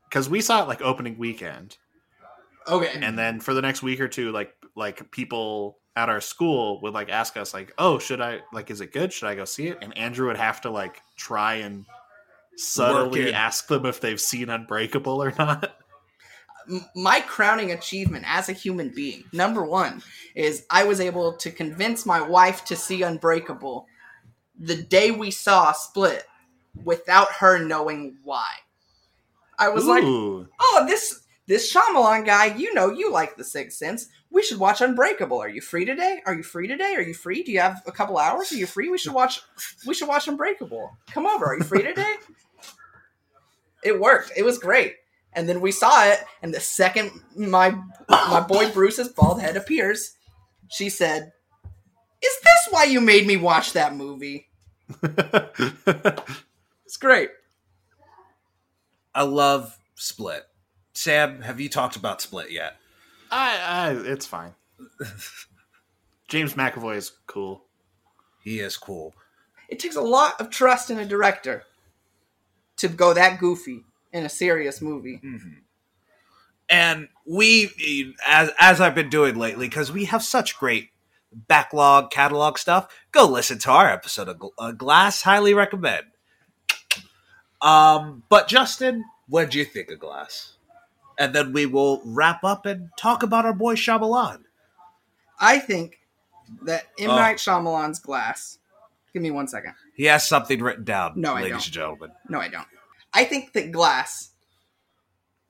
[0.08, 1.76] because we saw it like opening weekend
[2.68, 2.92] okay.
[2.94, 6.94] and then for the next week or two like like people at our school would
[6.94, 9.12] like ask us like oh should i like is it good?
[9.12, 9.78] Should i go see it?
[9.82, 11.84] And andrew would have to like try and
[12.56, 15.74] subtly ask them if they've seen unbreakable or not.
[16.94, 20.02] My crowning achievement as a human being, number one,
[20.34, 23.86] is I was able to convince my wife to see Unbreakable
[24.58, 26.26] the day we saw Split
[26.84, 28.50] without her knowing why.
[29.58, 34.08] I was like, oh, this this Shyamalan guy, you know, you like The Sixth Sense.
[34.30, 35.40] We should watch Unbreakable.
[35.40, 36.20] Are you free today?
[36.26, 36.94] Are you free today?
[36.94, 37.42] Are you free?
[37.42, 38.52] Do you have a couple hours?
[38.52, 38.90] Are you free?
[38.90, 39.40] We should watch.
[39.86, 40.96] We should watch Unbreakable.
[41.10, 41.46] Come over.
[41.46, 42.14] Are you free today?
[43.82, 44.32] it worked.
[44.36, 44.96] It was great.
[45.32, 47.74] And then we saw it, and the second my
[48.08, 50.16] my boy Bruce's bald head appears,
[50.68, 51.32] she said,
[52.22, 54.48] "Is this why you made me watch that movie?"
[56.88, 57.28] It's great.
[59.14, 60.47] I love Split.
[60.98, 62.74] Sam, have you talked about Split yet?
[63.30, 64.54] I, I it's fine
[66.28, 67.62] James McAvoy is cool.
[68.42, 69.14] He is cool.
[69.68, 71.62] It takes a lot of trust in a director
[72.78, 75.20] to go that goofy in a serious movie.
[76.68, 80.90] And we, as as I've been doing lately, because we have such great
[81.32, 82.92] backlog catalog stuff.
[83.12, 85.22] Go listen to our episode of uh, Glass.
[85.22, 86.06] Highly recommend.
[87.62, 90.57] Um, but Justin, what do you think of Glass?
[91.18, 94.42] And then we will wrap up and talk about our boy Shyamalan.
[95.40, 95.98] I think
[96.62, 97.16] that M Oh.
[97.16, 98.58] Night Shyamalan's Glass.
[99.12, 99.74] Give me one second.
[99.94, 101.64] He has something written down, No, I ladies don't.
[101.66, 102.10] and gentlemen.
[102.28, 102.66] No, I don't.
[103.12, 104.30] I think that Glass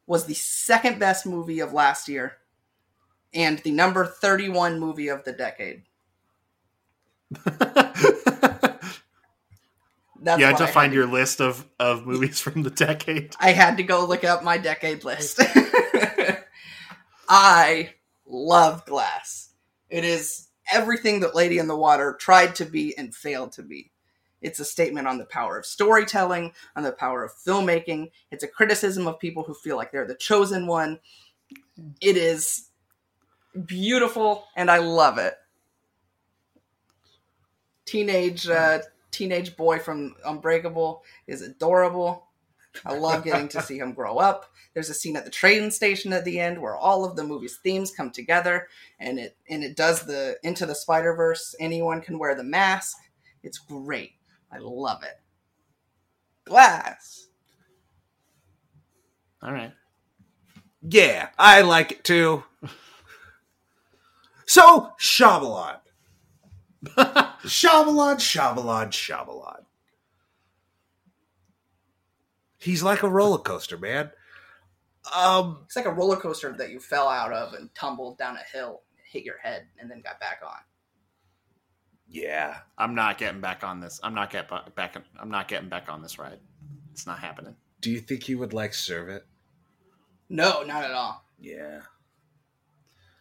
[0.07, 2.39] was the second best movie of last year
[3.35, 5.83] and the number 31 movie of the decade.
[10.21, 13.35] That's you had to I had find your list of, of movies from the decade.
[13.39, 15.41] I had to go look up my decade list.
[17.29, 17.95] I
[18.27, 19.51] love Glass.
[19.91, 23.91] It is everything that Lady in the Water tried to be and failed to be.
[24.41, 28.11] It's a statement on the power of storytelling, on the power of filmmaking.
[28.31, 31.01] It's a criticism of people who feel like they're the chosen one.
[32.01, 32.69] It is
[33.67, 35.35] beautiful, and I love it.
[37.85, 38.81] Teenage uh,
[39.11, 42.29] teenage boy from Unbreakable is adorable.
[42.85, 44.53] I love getting to see him grow up.
[44.75, 47.57] There's a scene at the train station at the end where all of the movie's
[47.57, 48.69] themes come together,
[49.01, 51.55] and it and it does the into the Spider Verse.
[51.59, 52.97] Anyone can wear the mask.
[53.43, 54.13] It's great.
[54.53, 55.21] I love it.
[56.45, 57.29] Glass.
[59.43, 59.73] All right.
[60.83, 62.45] Yeah, I like it too.
[64.47, 65.79] So, Shyamalan.
[66.87, 69.65] Shyamalan, Shyamalan, Shyamalan.
[72.59, 74.11] He's like a roller coaster, man.
[75.15, 78.57] Um, It's like a roller coaster that you fell out of and tumbled down a
[78.57, 80.59] hill, hit your head, and then got back on.
[82.09, 82.59] yeah.
[82.77, 84.01] I'm not getting back on this.
[84.03, 84.97] I'm not get ba- back.
[85.19, 86.39] I'm not getting back on this ride.
[86.93, 87.55] It's not happening.
[87.81, 89.25] Do you think he would like serve it?
[90.29, 91.25] No, not at all.
[91.41, 91.81] Yeah.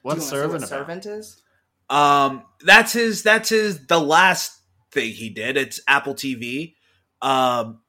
[0.02, 0.70] What's Do you wanna see serving what about?
[0.70, 1.42] Servant is?
[1.90, 3.24] Um, that's his.
[3.24, 3.88] That's his.
[3.88, 4.62] The last
[4.92, 5.58] thing he did.
[5.58, 6.76] It's Apple TV.
[7.22, 7.82] Um,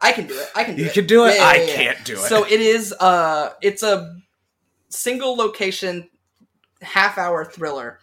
[0.00, 0.50] I can do it.
[0.54, 0.94] I can do you it.
[0.94, 1.36] can do it.
[1.36, 1.74] Yeah, I yeah, yeah.
[1.74, 2.18] can't do it.
[2.20, 4.16] So it is uh it's a
[4.88, 6.08] single location
[6.80, 8.00] half hour thriller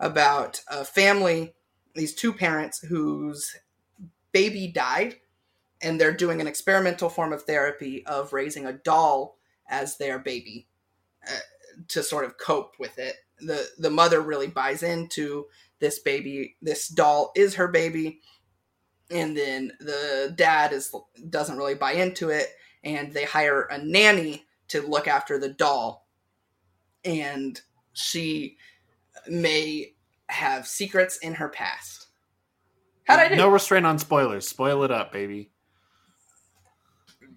[0.00, 1.54] about a family,
[1.94, 3.56] these two parents whose
[4.32, 5.16] baby died
[5.80, 9.38] and they're doing an experimental form of therapy of raising a doll
[9.68, 10.66] as their baby
[11.26, 11.38] uh,
[11.88, 13.16] to sort of cope with it.
[13.40, 15.46] The the mother really buys into
[15.80, 18.20] this baby, this doll is her baby.
[19.10, 20.94] And then the dad is
[21.30, 22.48] doesn't really buy into it
[22.84, 26.06] and they hire a nanny to look after the doll.
[27.04, 27.60] And
[27.92, 28.56] she
[29.28, 29.94] may
[30.28, 32.08] have secrets in her past.
[33.04, 33.36] How'd i do?
[33.36, 34.48] No restraint on spoilers.
[34.48, 35.50] Spoil it up, baby.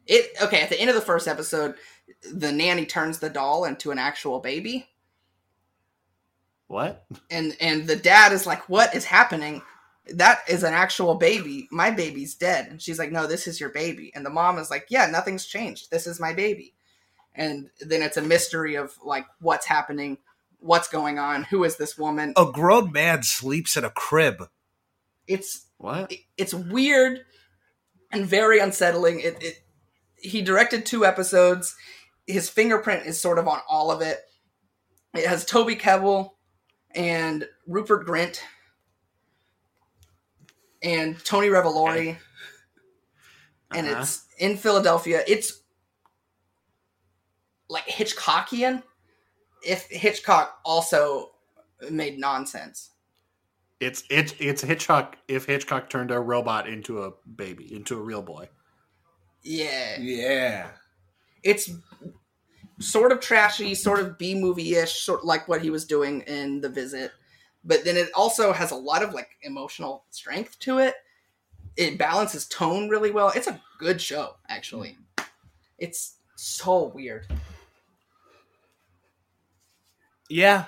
[0.08, 1.76] it okay at the end of the first episode
[2.34, 4.88] the nanny turns the doll into an actual baby
[6.70, 7.04] What?
[7.32, 9.64] and and the dad is like what is happening?
[10.14, 11.68] That is an actual baby.
[11.72, 12.68] My baby's dead.
[12.68, 14.12] And she's like no this is your baby.
[14.14, 15.90] And the mom is like yeah nothing's changed.
[15.90, 16.76] This is my baby.
[17.34, 20.20] And then it's a mystery of like what's happening
[20.60, 22.34] what's going on who is this woman?
[22.38, 24.44] A grown man sleeps in a crib.
[25.28, 26.14] it's What?
[26.38, 27.22] it's weird
[28.12, 29.22] and very unsettling.
[29.22, 29.64] It, it
[30.18, 31.76] he directed two episodes.
[32.28, 34.20] His fingerprint is sort of on all of it.
[35.16, 36.34] It has toby kebbell
[36.96, 38.40] and rupert grint
[40.82, 42.18] and tony revolori
[43.74, 44.02] and Uh-huh.
[44.02, 45.62] it's in philadelphia it's
[47.70, 48.82] like hitchcockian
[49.66, 51.32] if hitchcock also
[51.92, 52.92] made nonsense
[53.80, 55.16] It's it's it's Hitchcock.
[55.30, 58.50] If Hitchcock turned a robot into a baby, into a real boy.
[59.44, 60.72] yeah Yeah.
[61.44, 61.70] it's
[62.80, 66.22] sort of trashy, sort of B movie ish, sort of like what he was doing
[66.22, 67.12] in The Visit.
[67.64, 70.96] But then it also has a lot of like emotional strength to it.
[71.76, 73.32] It balances tone really well.
[73.36, 74.98] It's a good show, actually.
[75.78, 77.28] It's so weird.
[80.30, 80.66] Yeah.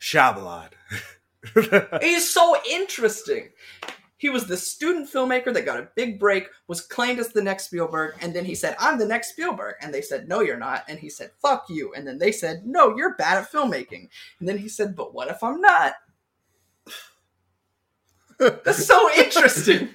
[0.00, 0.70] Shyamalan.
[2.02, 3.50] He's so interesting.
[4.24, 7.66] He was the student filmmaker that got a big break, was claimed as the next
[7.66, 9.74] Spielberg, and then he said, I'm the next Spielberg.
[9.82, 10.82] And they said, No, you're not.
[10.88, 11.92] And he said, Fuck you.
[11.92, 14.08] And then they said, No, you're bad at filmmaking.
[14.40, 15.92] And then he said, But what if I'm not?
[18.38, 19.90] That's so interesting.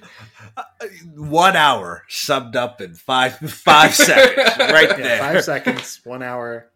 [1.16, 5.18] One hour summed up in five five seconds, right Yeah, there.
[5.18, 6.70] five seconds, one hour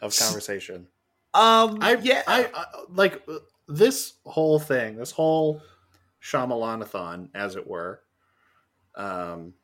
[0.00, 0.86] of conversation.
[1.34, 5.60] Um, I yeah, I, I like uh, this whole thing, this whole
[6.22, 8.02] Shyamalanathon, as it were.
[8.94, 9.54] Um,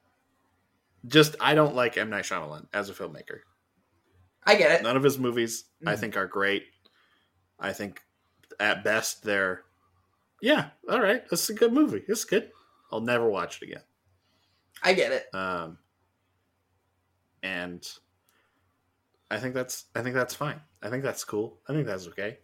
[1.06, 3.40] just I don't like M Night Shyamalan as a filmmaker.
[4.46, 4.82] I get it.
[4.82, 5.98] None of his movies I Mm.
[5.98, 6.66] think are great.
[7.58, 8.02] I think
[8.60, 9.64] at best they're
[10.40, 12.04] yeah, all right, this is a good movie.
[12.06, 12.50] It's good.
[12.92, 13.82] I'll never watch it again.
[14.82, 15.34] I get it.
[15.34, 15.78] Um,
[17.42, 17.86] and
[19.30, 20.60] I think that's I think that's fine.
[20.82, 21.60] I think that's cool.
[21.68, 22.38] I think that's okay.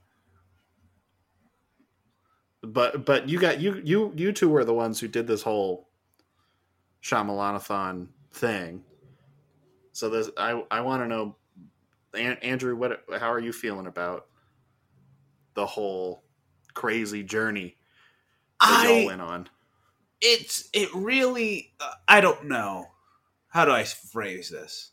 [2.63, 5.89] But but you got you you you two were the ones who did this whole
[7.03, 8.85] Shyamalanathon thing.
[9.93, 11.37] So this I I want to know,
[12.15, 14.27] An- Andrew, what how are you feeling about
[15.55, 16.25] the whole
[16.75, 17.77] crazy journey
[18.61, 19.49] that y'all I went on?
[20.21, 22.87] it's it really uh, I don't know
[23.49, 24.91] how do I phrase this.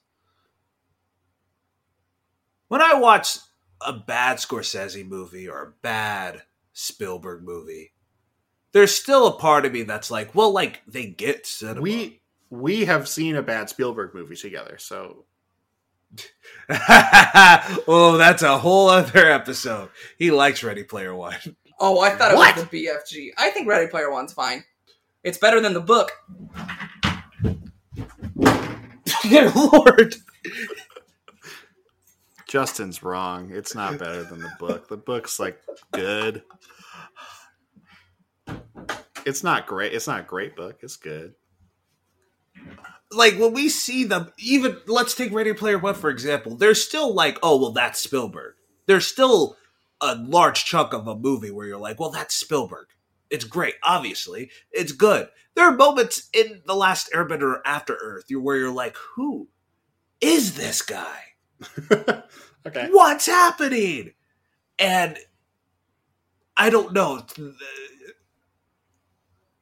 [2.70, 3.38] When I watch
[3.82, 6.44] a bad Scorsese movie or a bad
[6.80, 7.92] Spielberg movie,
[8.72, 11.82] there's still a part of me that's like, well, like they get cinema.
[11.82, 12.22] We
[12.52, 15.26] we have seen a bad Spielberg movie together, so
[16.70, 19.90] oh, that's a whole other episode.
[20.20, 21.36] He likes Ready Player One.
[21.80, 22.56] Oh, I thought it What?
[22.56, 23.30] was the BFG.
[23.38, 24.64] I think Ready Player One's fine.
[25.24, 26.12] It's better than the book.
[29.24, 30.16] Dear Lord.
[32.48, 33.52] Justin's wrong.
[33.54, 34.88] It's not better than the book.
[34.88, 36.44] The book's like good.
[39.26, 39.94] It's not great.
[39.94, 40.80] It's not a great book.
[40.82, 41.34] It's good.
[43.12, 46.56] like when we see the even let's take Ready Player One for example.
[46.56, 48.56] There's still like, oh well, that's Spielberg.
[48.86, 49.58] There's still
[50.02, 52.88] a large chunk of a movie where you're like, well, that's Spielberg.
[53.30, 55.30] It's great, obviously, it's good.
[55.56, 59.50] There are moments in the Last Airbender or After Earth where you're like, who
[60.22, 61.20] is this guy?
[61.92, 62.88] okay.
[62.92, 64.12] What's happening?
[64.80, 65.18] And
[66.56, 67.24] I don't know.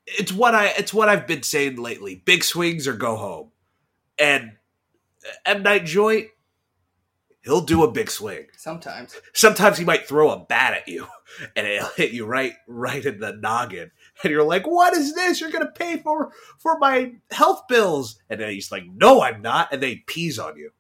[0.08, 2.22] It's what I it's what I've been saying lately.
[2.26, 3.52] Big swings or go home.
[4.18, 4.54] And
[5.46, 6.28] M Night Joint,
[7.44, 8.46] he'll do a big swing.
[8.58, 9.16] Sometimes.
[9.34, 11.08] Sometimes he might throw a bat at you,
[11.56, 13.92] and it'll hit you right right in the noggin.
[14.24, 15.42] And you're like, "What is this?
[15.42, 19.74] You're gonna pay for for my health bills?" And then he's like, "No, I'm not,"
[19.74, 20.72] and then he pees on you.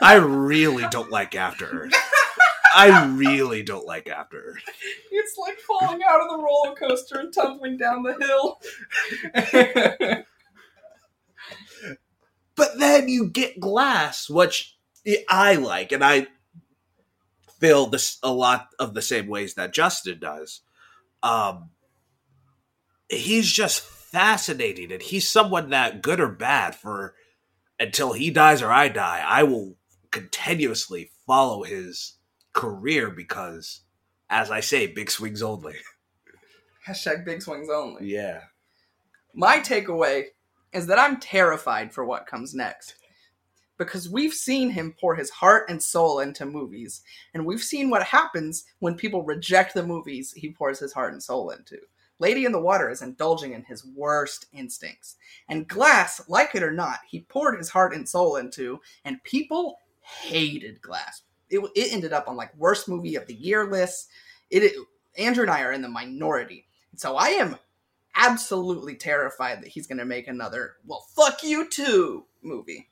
[0.00, 1.92] I really don't like After Earth.
[2.74, 4.62] I really don't like After Earth.
[5.10, 8.60] It's like falling out of the roller coaster and tumbling down the hill.
[12.54, 14.76] But then you get Glass, which
[15.28, 16.28] I like, and I
[17.58, 20.60] feel this a lot of the same ways that Justin does.
[21.22, 21.70] Um,
[23.08, 27.14] he's just fascinating, and he's someone that, good or bad, for
[27.82, 29.76] until he dies or I die, I will
[30.12, 32.18] continuously follow his
[32.52, 33.80] career because,
[34.30, 35.74] as I say, big swings only.
[36.88, 38.06] Hashtag big swings only.
[38.06, 38.42] Yeah.
[39.34, 40.26] My takeaway
[40.72, 42.94] is that I'm terrified for what comes next.
[43.78, 47.02] Because we've seen him pour his heart and soul into movies,
[47.34, 51.22] and we've seen what happens when people reject the movies he pours his heart and
[51.22, 51.78] soul into.
[52.22, 55.16] Lady in the Water is indulging in his worst instincts.
[55.48, 59.78] And Glass, like it or not, he poured his heart and soul into, and people
[60.00, 61.22] hated Glass.
[61.50, 64.06] It, it ended up on like worst movie of the year lists.
[64.50, 64.72] It, it
[65.18, 66.66] Andrew and I are in the minority.
[66.94, 67.56] So I am
[68.14, 72.88] absolutely terrified that he's going to make another, well, fuck you too movie.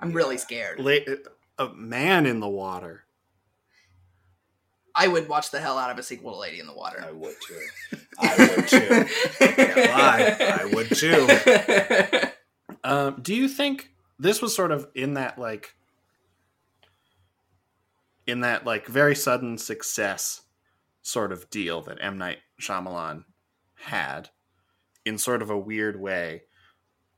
[0.00, 0.80] I'm really scared.
[0.80, 3.04] La- uh, a man in the water.
[4.94, 7.04] I would watch the hell out of a sequel to Lady in the Water.
[7.06, 7.98] I would too.
[8.18, 9.04] I would too.
[9.38, 10.36] Can't lie.
[10.40, 12.28] I would too.
[12.84, 15.76] Um, do you think this was sort of in that like
[18.26, 20.42] in that like very sudden success
[21.02, 23.24] sort of deal that M Night Shyamalan
[23.74, 24.30] had
[25.04, 26.42] in sort of a weird way?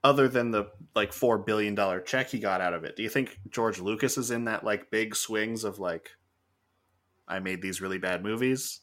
[0.02, 3.08] Other than the like four billion dollar check he got out of it, do you
[3.08, 6.10] think George Lucas is in that like big swings of like,
[7.26, 8.80] I made these really bad movies,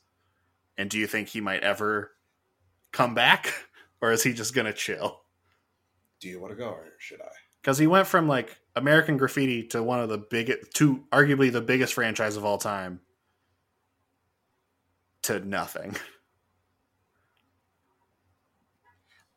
[0.78, 2.12] and do you think he might ever
[2.92, 3.54] come back,
[4.02, 5.22] or is he just gonna chill?
[6.20, 7.32] Do you want to go or should I?
[7.62, 11.62] because he went from like American Graffiti to one of the biggest, to arguably the
[11.62, 13.00] biggest franchise of all time,
[15.24, 15.96] to nothing.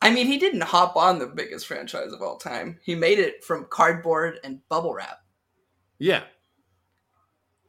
[0.01, 2.79] I mean, he didn't hop on the biggest franchise of all time.
[2.83, 5.21] He made it from cardboard and bubble wrap,
[5.99, 6.25] Yeah,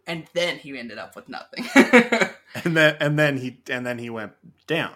[0.08, 1.66] and then he ended up with nothing.
[2.64, 4.34] and then and then he and then he went
[4.68, 4.94] down.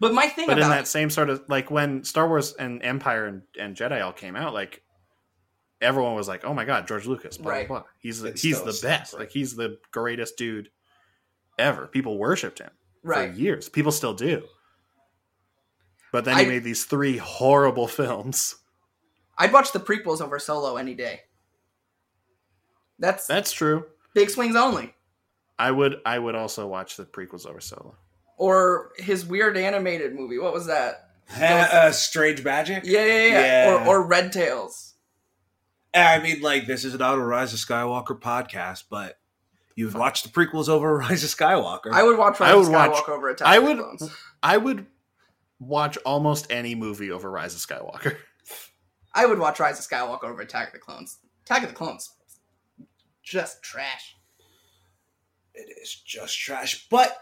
[0.00, 2.82] but my thing But in about that same sort of like when Star Wars and
[2.84, 4.82] Empire and, and Jedi all came out, like
[5.80, 7.68] everyone was like, "Oh my god, George Lucas!" Blah Right.
[7.68, 7.88] blah blah.
[7.98, 9.12] He's the, he's the best.
[9.12, 9.20] right.
[9.20, 10.70] Like he's the greatest dude
[11.58, 11.86] ever.
[11.86, 12.70] People worshipped him
[13.02, 13.32] Right.
[13.32, 13.68] for years.
[13.68, 14.44] People still do.
[16.12, 18.54] But then he I- made these three horrible films.
[19.36, 21.22] I'd watch the prequels over Solo any day.
[23.00, 23.86] That's That's true.
[24.14, 24.94] Big swings only.
[25.58, 27.96] I would I would also watch the prequels over Solo.
[28.36, 30.38] Or his weird animated movie.
[30.38, 31.10] What was that?
[31.40, 32.82] uh, Strange Magic.
[32.84, 33.28] Yeah, yeah, yeah.
[33.66, 33.84] Yeah.
[33.86, 34.94] Or or Red Tails.
[35.94, 39.18] I mean, like this is not a Rise of Skywalker podcast, but
[39.76, 41.92] you've watched the prequels over Rise of Skywalker.
[41.92, 43.78] I would watch Rise I of would watch- Skywalker over Attack I of the would
[43.78, 44.16] Clones.
[44.42, 44.86] I would
[45.60, 48.16] watch almost any movie over Rise of Skywalker.
[49.14, 51.18] I would watch Rise of Skywalker over Attack of the Clones.
[51.44, 52.10] Attack of the Clones,
[53.24, 54.14] just trash.
[55.54, 57.16] it is just trash, but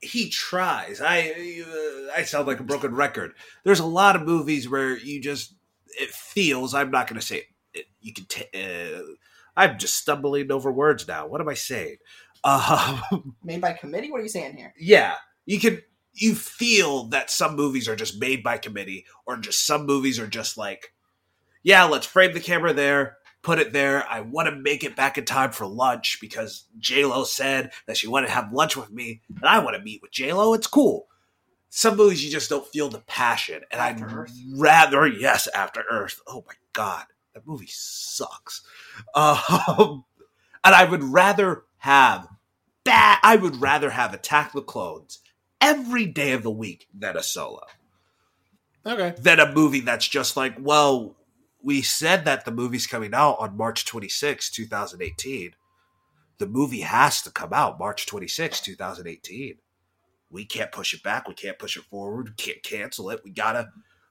[0.00, 1.00] he tries.
[1.00, 1.30] I
[1.66, 3.32] uh, I sound like a broken record.
[3.64, 5.54] There's a lot of movies where you just
[5.98, 6.74] it feels.
[6.74, 7.86] I'm not going to say it.
[8.00, 8.26] You can.
[8.26, 9.02] T- uh,
[9.56, 11.26] I'm just stumbling over words now.
[11.26, 11.96] What am I saying?
[12.44, 13.00] Uh,
[13.42, 14.10] Made by committee.
[14.10, 14.72] What are you saying here?
[14.78, 15.14] yeah,
[15.46, 15.82] you can.
[16.14, 20.26] You feel that some movies are just made by committee, or just some movies are
[20.26, 20.92] just like,
[21.62, 24.04] yeah, let's frame the camera there, put it there.
[24.08, 27.96] I want to make it back in time for lunch because J Lo said that
[27.96, 30.54] she wanted to have lunch with me, and I want to meet with J Lo.
[30.54, 31.06] It's cool.
[31.70, 34.32] Some movies you just don't feel the passion, and I'd Earth.
[34.54, 36.20] rather yes, After Earth.
[36.26, 38.62] Oh my god, that movie sucks.
[39.14, 40.04] Um,
[40.64, 42.26] and I would rather have
[42.84, 43.18] bad.
[43.22, 45.20] I would rather have Attack the Clones
[45.60, 47.62] every day of the week than a solo.
[48.86, 49.14] Okay.
[49.20, 51.14] Than a movie that's just like, well,
[51.62, 55.52] we said that the movie's coming out on March 26, 2018.
[56.38, 59.56] The movie has to come out March 26, 2018.
[60.30, 61.26] We can't push it back.
[61.26, 62.28] We can't push it forward.
[62.28, 63.22] We can't cancel it.
[63.24, 63.70] We gotta,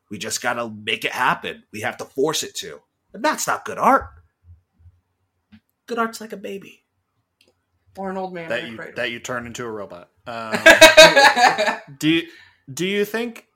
[0.10, 1.64] we just gotta make it happen.
[1.72, 2.82] We have to force it to.
[3.14, 4.10] And that's not good art.
[5.86, 6.84] Good art's like a baby.
[7.98, 10.10] Or an old man That you that you turn into a robot.
[10.28, 10.54] Um,
[11.98, 12.28] do you,
[12.72, 13.48] do you think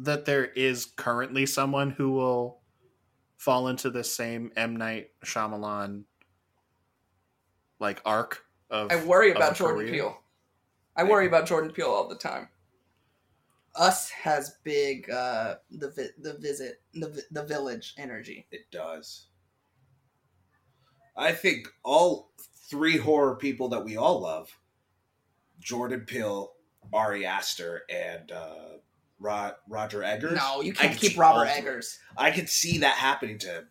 [0.00, 2.61] that there is currently someone who will
[3.42, 6.04] fall into the same M Night Shyamalan
[7.80, 9.92] like arc of I worry of about Jordan career?
[9.92, 10.18] Peele.
[10.94, 12.48] I worry about Jordan Peele all the time.
[13.74, 18.46] Us has big uh the vi- the visit the vi- the village energy.
[18.52, 19.26] It does.
[21.16, 22.30] I think all
[22.70, 24.56] three horror people that we all love
[25.58, 26.52] Jordan Peele,
[26.92, 28.76] Ari Aster, and uh,
[29.22, 30.36] Ro- Roger Eggers.
[30.36, 31.52] No, you can't can keep Robert all three.
[31.62, 31.98] Eggers.
[32.16, 33.68] I could see that happening to him.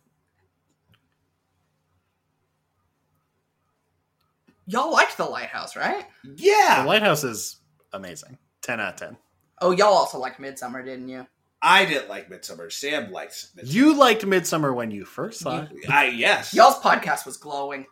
[4.66, 6.06] Y'all liked The Lighthouse, right?
[6.36, 6.82] Yeah.
[6.82, 7.56] The Lighthouse is
[7.92, 8.38] amazing.
[8.62, 9.16] Ten out of ten.
[9.60, 11.26] Oh, y'all also liked Midsommar, didn't you?
[11.60, 12.72] I didn't like Midsommar.
[12.72, 13.72] Sam likes Midsommar.
[13.72, 15.68] You liked Midsommar when you first saw it.
[15.88, 16.54] I yes.
[16.54, 17.86] Y'all's podcast was glowing.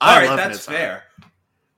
[0.00, 0.72] all I right, love that's Midsommar.
[0.72, 1.02] fair.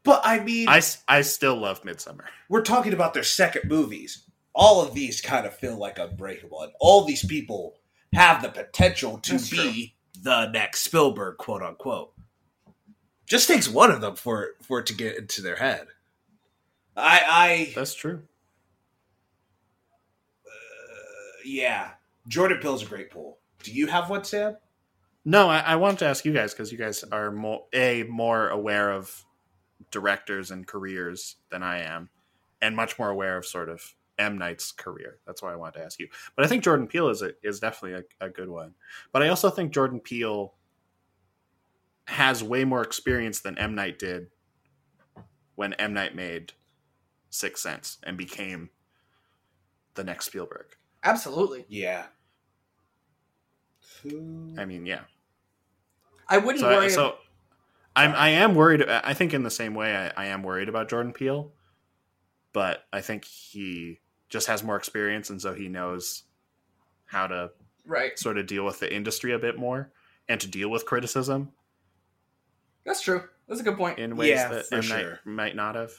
[0.07, 2.25] But I mean, I, I still love Midsommar.
[2.49, 4.23] we're talking about their second movies.
[4.55, 7.75] All of these kind of feel like Unbreakable, and all these people
[8.15, 12.13] have the potential to That's be the next Spielberg, quote unquote.
[13.27, 15.89] Just takes one of them for for it to get into their head.
[16.97, 18.23] I, I, That's true.
[20.47, 21.91] uh, yeah,
[22.29, 23.39] Jordan Peele's a great pool.
[23.63, 24.57] Do you have one, Sam?
[25.25, 28.49] No, I, I wanted to ask you guys because you guys are more a more
[28.49, 29.26] aware of
[29.91, 32.11] directors and careers than I am,
[32.61, 35.19] and much more aware of sort of M Night's career.
[35.27, 36.09] That's why I wanted to ask you.
[36.35, 38.75] But I think Jordan Peele is a, is definitely a, a good one.
[39.13, 40.55] But I also think Jordan Peele
[42.07, 44.29] has way more experience than M Night did
[45.55, 46.53] when M Night made
[47.31, 48.71] Sixth Sense and became
[49.95, 50.67] the next Spielberg.
[51.03, 51.65] Absolutely.
[51.69, 52.07] Yeah.
[54.59, 55.01] I mean, yeah.
[56.29, 56.91] I wouldn't so, worry.
[56.91, 57.17] so
[57.97, 58.83] I'm I am worried.
[58.89, 61.53] I think in the same way I, I am worried about Jordan Peele,
[62.53, 66.25] but I think he just has more experience, and so he knows
[67.07, 67.51] how to
[67.87, 68.19] right.
[68.19, 69.91] sort of deal with the industry a bit more
[70.29, 71.53] and to deal with criticism
[72.85, 73.23] That's true.
[73.49, 73.99] That's a good point.
[73.99, 74.83] in ways Yeah, that for M.
[74.83, 75.11] sure.
[75.11, 75.93] Night might not have.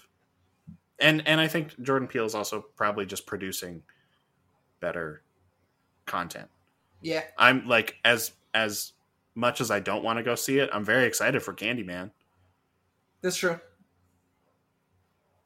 [1.00, 3.84] And and I think Jordan Peele is also probably just producing
[4.82, 5.22] better
[6.06, 6.50] content.
[7.02, 7.24] Yeah.
[7.38, 8.94] I'm like as as
[9.38, 12.10] much as I don't want to go see it, I'm very excited for Candyman.
[13.22, 13.60] That's true.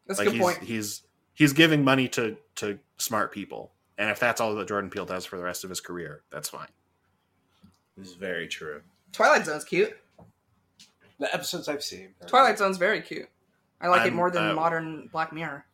[0.07, 0.63] That's like a good he's, point.
[0.63, 1.01] he's
[1.34, 5.26] he's giving money to to smart people, and if that's all that Jordan Peele does
[5.26, 6.68] for the rest of his career, that's fine.
[7.97, 8.81] This is very true.
[9.11, 9.95] Twilight Zone's cute.
[11.19, 12.09] The episodes I've seen.
[12.26, 13.27] Twilight Zone's very cute.
[13.80, 15.65] I like it I'm- more than uh, modern Black Mirror.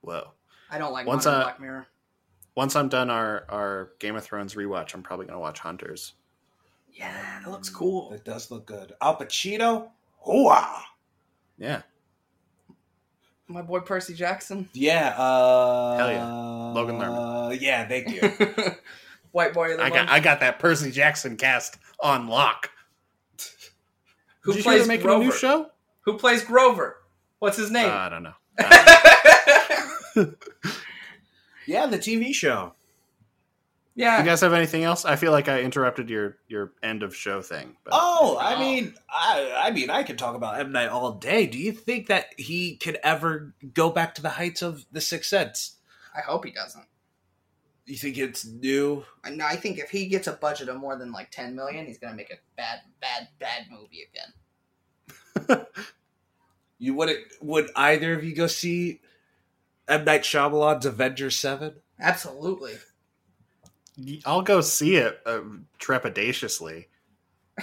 [0.00, 0.30] Whoa!
[0.70, 1.86] I don't like once modern I- Black Mirror.
[2.54, 6.12] Once I'm done our our Game of Thrones rewatch, I'm probably gonna watch Hunters.
[6.92, 8.12] Yeah, that looks cool.
[8.12, 8.92] It does look good.
[9.02, 9.88] Al Pacino.
[10.26, 10.82] Hooah!
[11.58, 11.82] Yeah,
[13.46, 14.68] My boy Percy Jackson.
[14.72, 15.14] Yeah.
[15.18, 16.26] Uh, Hell yeah.
[16.72, 17.60] Logan Lerman.
[17.60, 18.20] yeah, thank you.
[19.32, 20.10] White boy of the I got month.
[20.10, 22.70] I got that Percy Jackson cast on lock.
[24.40, 25.22] Who Did plays they're making Grover?
[25.22, 25.70] a new show?
[26.02, 26.98] Who plays Grover?
[27.40, 27.90] What's his Uh, name?
[27.90, 28.34] I don't know.
[31.66, 32.74] yeah, the TV show.
[33.94, 34.18] yeah.
[34.18, 35.04] you guys have anything else?
[35.04, 37.76] I feel like I interrupted your your end of show thing.
[37.84, 41.46] But Oh, I mean, I, I mean, I could talk about M Night all day.
[41.46, 45.28] Do you think that he could ever go back to the heights of The Sixth
[45.30, 45.76] Sense?
[46.16, 46.86] I hope he doesn't.
[47.86, 49.04] You think it's new?
[49.24, 51.98] And I think if he gets a budget of more than like ten million, he's
[51.98, 54.08] gonna make a bad, bad, bad movie
[55.46, 55.66] again.
[56.78, 57.18] You wouldn't?
[57.40, 59.00] Would either of you go see
[59.88, 61.74] M Night Shyamalan's Avengers Seven?
[62.00, 62.74] Absolutely.
[64.24, 65.40] I'll go see it uh,
[65.78, 66.86] trepidatiously,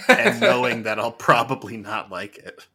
[0.08, 2.66] and knowing that I'll probably not like it.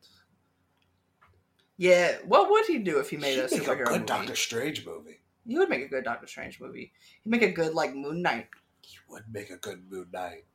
[1.77, 2.17] Yeah.
[2.25, 4.05] What would he do if he made He'd a make a good movie?
[4.05, 5.19] Doctor Strange movie.
[5.45, 6.91] He would make a good Doctor Strange movie.
[7.23, 8.47] He'd make a good like Moon Knight.
[8.81, 10.45] He would make a good Moon Knight.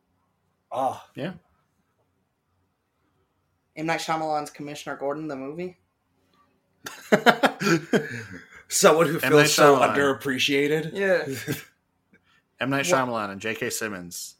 [0.70, 1.32] Oh, yeah.
[3.76, 5.78] M Night Shyamalan's Commissioner Gordon, the movie.
[8.72, 10.92] someone who feels so underappreciated.
[10.94, 11.24] Yeah.
[12.60, 13.70] M Night What- Shyamalan and J.K.
[13.70, 14.36] Simmons,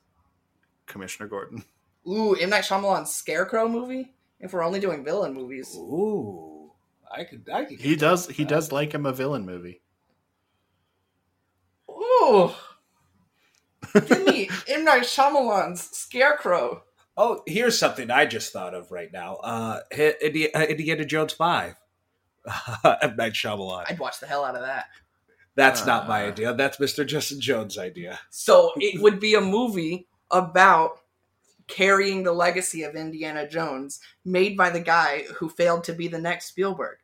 [0.87, 1.65] Commissioner Gordon.
[2.09, 4.13] Ooh, M Night Shyamalan's Scarecrow movie.
[4.41, 6.73] If we're only doing villain movies, Ooh,
[7.11, 7.49] I could.
[7.53, 7.81] I could.
[7.81, 9.81] He does he does like him a villain movie.
[11.91, 12.51] ooh,
[13.95, 16.83] give me M Night Shyamalan's Scarecrow.
[17.17, 19.35] Oh, here's something I just thought of right now.
[19.37, 21.75] Uh, Hi- Indi- uh, Indiana Jones Five.
[23.03, 23.85] M Night Shyamalan.
[23.89, 24.87] I'd watch the hell out of that.
[25.55, 26.29] That's not my Uh.
[26.29, 26.55] idea.
[26.55, 27.07] That's Mr.
[27.07, 28.19] Justin Jones' idea.
[28.31, 31.01] So it would be a movie about
[31.69, 36.19] carrying the legacy of Indiana Jones, made by the guy who failed to be the
[36.19, 36.99] next Spielberg.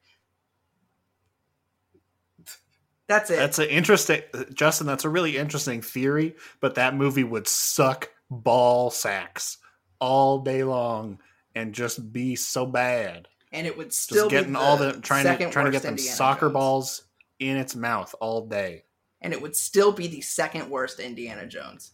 [3.07, 3.37] That's it.
[3.37, 8.91] That's an interesting Justin, that's a really interesting theory, but that movie would suck ball
[8.91, 9.57] sacks
[9.99, 11.19] all day long
[11.55, 13.27] and just be so bad.
[13.53, 15.93] And it would still Just getting be all the trying to trying to get them
[15.93, 16.53] Indiana soccer Jones.
[16.55, 17.03] balls
[17.39, 18.85] in its mouth all day.
[19.21, 21.93] and it would still be the second worst Indiana Jones.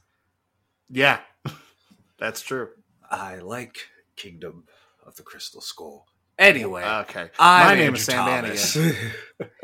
[0.90, 1.20] Yeah.
[2.18, 2.68] That's true.
[3.10, 3.76] I like
[4.16, 4.64] Kingdom
[5.06, 6.06] of the Crystal Skull.
[6.38, 7.30] Anyway, Okay.
[7.38, 8.74] I'm My name Andrew is Sam Thomas.
[8.74, 9.12] Bannigan.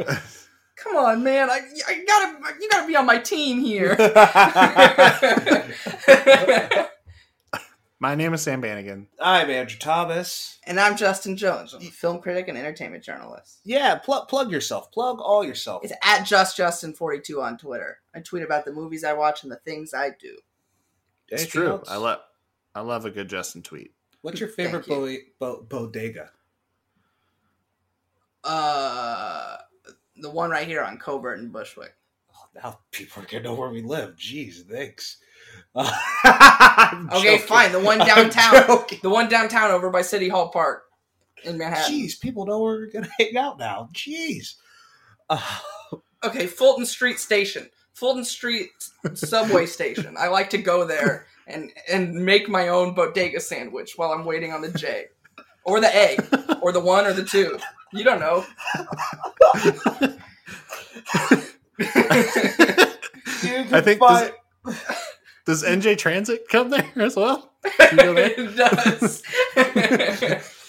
[0.77, 1.51] Come on, man!
[1.51, 3.95] I, I gotta you gotta be on my team here.
[8.03, 9.09] My name is Sam Bannigan.
[9.21, 10.59] I'm Andrew Thomas.
[10.65, 13.61] and I'm Justin Jones, I'm a film critic and entertainment journalist.
[13.65, 14.91] Yeah, plug plug yourself.
[14.91, 15.85] Plug all yourself.
[15.85, 17.99] It's at justjustin42 on Twitter.
[18.15, 20.39] I tweet about the movies I watch and the things I do.
[21.29, 21.71] It's Anything true.
[21.73, 21.91] else?
[21.91, 22.21] I love
[22.75, 23.93] I love a good Justin tweet.
[24.23, 26.31] What's your favorite Thank bo- bo- bodega?
[28.43, 29.59] Uh,
[30.17, 31.95] the one right here on Covert and Bushwick.
[32.35, 34.17] Oh, now people are gonna know where we live.
[34.17, 35.19] Jeez, thanks.
[35.75, 37.47] I'm Okay, joking.
[37.47, 37.73] fine.
[37.73, 38.53] The one downtown.
[39.03, 40.85] The one downtown over by City Hall Park
[41.45, 41.95] in Manhattan.
[41.95, 43.89] Jeez, people know where we're gonna hang out now.
[43.95, 44.55] Jeez.
[45.29, 45.41] Uh,
[46.23, 47.71] Okay, Fulton Street Station.
[47.95, 48.69] Fulton Street
[49.15, 50.17] subway station.
[50.19, 54.53] I like to go there and and make my own bodega sandwich while I'm waiting
[54.53, 55.07] on the J.
[55.65, 56.17] Or the A.
[56.61, 57.59] Or the one or the two.
[57.93, 58.45] You don't know.
[63.73, 64.31] I think does,
[65.47, 67.53] does NJ Transit come there as well?
[67.91, 68.39] You know that?
[68.39, 69.23] it does.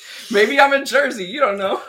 [0.31, 1.25] Maybe I'm in Jersey.
[1.25, 1.81] You don't know.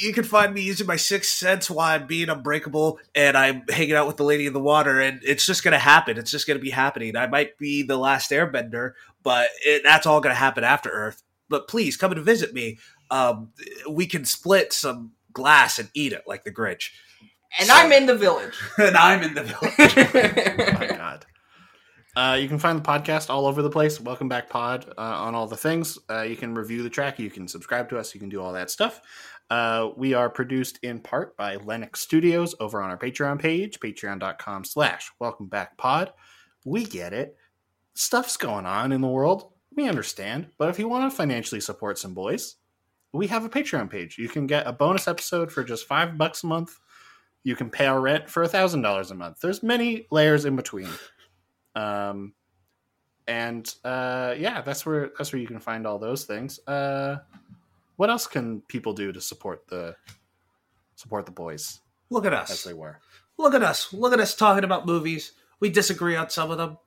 [0.00, 3.94] you can find me using my sixth sense while I'm being unbreakable and I'm hanging
[3.94, 6.18] out with the lady in the water, and it's just gonna happen.
[6.18, 7.16] It's just gonna be happening.
[7.16, 11.22] I might be the last airbender, but it, that's all gonna happen after Earth.
[11.48, 12.78] But please come and visit me.
[13.10, 13.50] Um,
[13.88, 16.90] we can split some glass and eat it like the Grinch.
[17.58, 18.54] And I'm in the village.
[18.78, 20.66] and I'm in the village.
[20.74, 21.26] Oh my god.
[22.16, 24.00] Uh, you can find the podcast all over the place.
[24.00, 25.98] Welcome back, Pod, uh, on all the things.
[26.08, 27.18] Uh, you can review the track.
[27.18, 28.14] You can subscribe to us.
[28.14, 29.00] You can do all that stuff.
[29.50, 34.64] Uh, we are produced in part by Lennox Studios over on our Patreon page, patreon.com
[34.64, 36.12] slash welcome back pod.
[36.64, 37.36] We get it.
[37.94, 39.52] Stuff's going on in the world.
[39.76, 40.48] We understand.
[40.56, 42.56] But if you want to financially support some boys,
[43.12, 44.18] we have a Patreon page.
[44.18, 46.78] You can get a bonus episode for just five bucks a month.
[47.44, 49.38] You can pay our rent for a thousand dollars a month.
[49.40, 50.88] There's many layers in between.
[51.76, 52.34] Um,
[53.28, 56.58] and uh, yeah, that's where that's where you can find all those things.
[56.66, 57.18] Uh,
[57.96, 59.94] what else can people do to support the
[60.96, 61.80] support the boys
[62.10, 63.00] Look at us as they were?
[63.38, 63.92] Look at us.
[63.92, 65.32] Look at us talking about movies.
[65.58, 66.78] We disagree on some of them.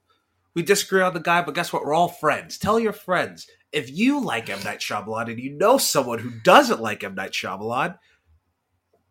[0.53, 1.83] We disagree on the guy, but guess what?
[1.83, 2.57] We're all friends.
[2.57, 3.47] Tell your friends.
[3.71, 4.63] If you like M.
[4.63, 7.15] Night Shyamalan and you know someone who doesn't like M.
[7.15, 7.97] Night Shyamalan,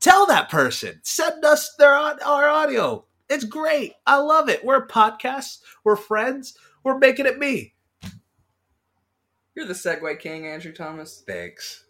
[0.07, 1.01] tell that person.
[1.03, 3.05] Send us their our audio.
[3.29, 3.95] It's great.
[4.07, 4.65] I love it.
[4.65, 5.59] We're podcasts.
[5.85, 6.57] We're friends.
[6.85, 7.75] We're making it me.
[9.57, 11.25] You're the Segue King, Andrew Thomas.
[11.27, 11.86] Thanks.